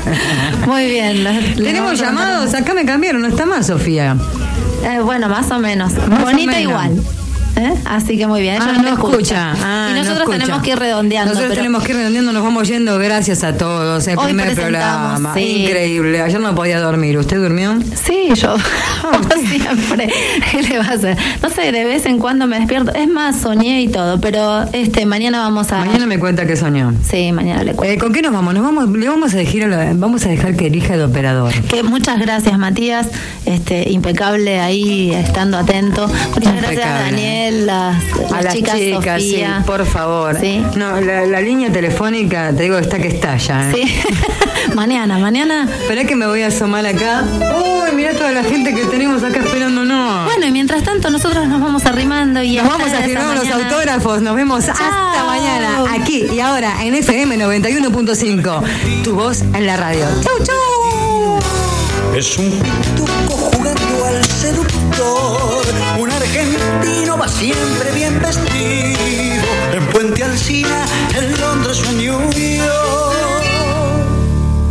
[0.67, 1.55] Muy bien.
[1.57, 4.17] Tenemos llamados, acá me cambiaron, no está más Sofía.
[4.85, 5.93] Eh, bueno, más o menos.
[6.09, 6.61] Más o Bonita menos.
[6.63, 7.03] igual.
[7.57, 7.75] ¿Eh?
[7.85, 8.57] Así que muy bien.
[8.57, 9.53] Ella Ah, no, no escucha.
[9.63, 10.39] Ah, y no nosotros escucha.
[10.39, 11.31] tenemos que ir redondeando.
[11.31, 12.99] Nosotros pero tenemos que ir redondeando, nos vamos yendo.
[12.99, 14.07] Gracias a todos.
[14.09, 15.33] El Hoy primer programa.
[15.35, 15.65] sí.
[15.65, 16.21] Increíble.
[16.21, 17.17] Ayer no podía dormir.
[17.19, 17.79] ¿Usted durmió?
[18.05, 18.57] Sí, yo
[19.03, 20.13] como siempre.
[20.51, 21.17] ¿Qué le va a hacer?
[21.43, 22.93] No sé, de vez en cuando me despierto.
[22.95, 25.85] Es más, soñé y todo, pero este mañana vamos a.
[25.85, 26.93] Mañana me cuenta que soñó.
[27.09, 27.95] Sí, mañana le cuento.
[27.95, 28.55] Eh, ¿Con qué nos vamos?
[28.55, 31.53] Nos vamos, le vamos a la- vamos a dejar que elija el operador.
[31.69, 33.09] Que muchas gracias, Matías.
[33.47, 36.09] Este, impecable ahí, estando atento.
[36.35, 37.44] Muchas gracias, Impecable.
[37.45, 39.59] Daniel, las, a las chicas, chicas, Sofía.
[39.59, 40.39] sí, por favor.
[40.41, 40.65] Sí.
[40.77, 43.71] No, la, la línea telefónica, te digo, está que está ya.
[43.71, 43.75] ¿eh?
[43.75, 44.01] Sí.
[44.75, 45.69] mañana, mañana.
[45.71, 47.23] Esperá que me voy a asomar acá.
[47.23, 50.25] Uy, mira toda la gente que tenemos acá esperándonos.
[50.25, 54.23] Bueno, y mientras tanto, nosotros nos vamos arrimando y Nos vamos a firmar los autógrafos.
[54.23, 55.85] Nos vemos hasta mañana.
[56.01, 59.03] Aquí y ahora en FM 91.5.
[59.05, 60.07] Tu voz en la radio.
[60.23, 61.39] Chau, chau.
[62.17, 65.64] Es un pituco jugando al seductor.
[67.45, 69.45] Siempre bien vestido.
[69.75, 72.73] En Puente Alsina, en Londres o en.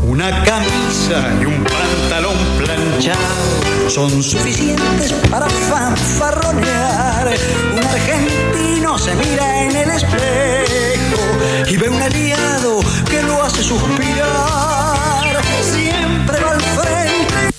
[0.01, 7.35] Una camisa y un pantalón planchado son suficientes para fanfarronear.
[7.73, 11.21] Un argentino se mira en el espejo
[11.69, 15.43] y ve un aliado que lo hace suspirar.
[15.61, 17.53] Siempre va al frente.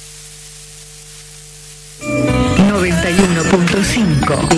[2.68, 4.48] 91.5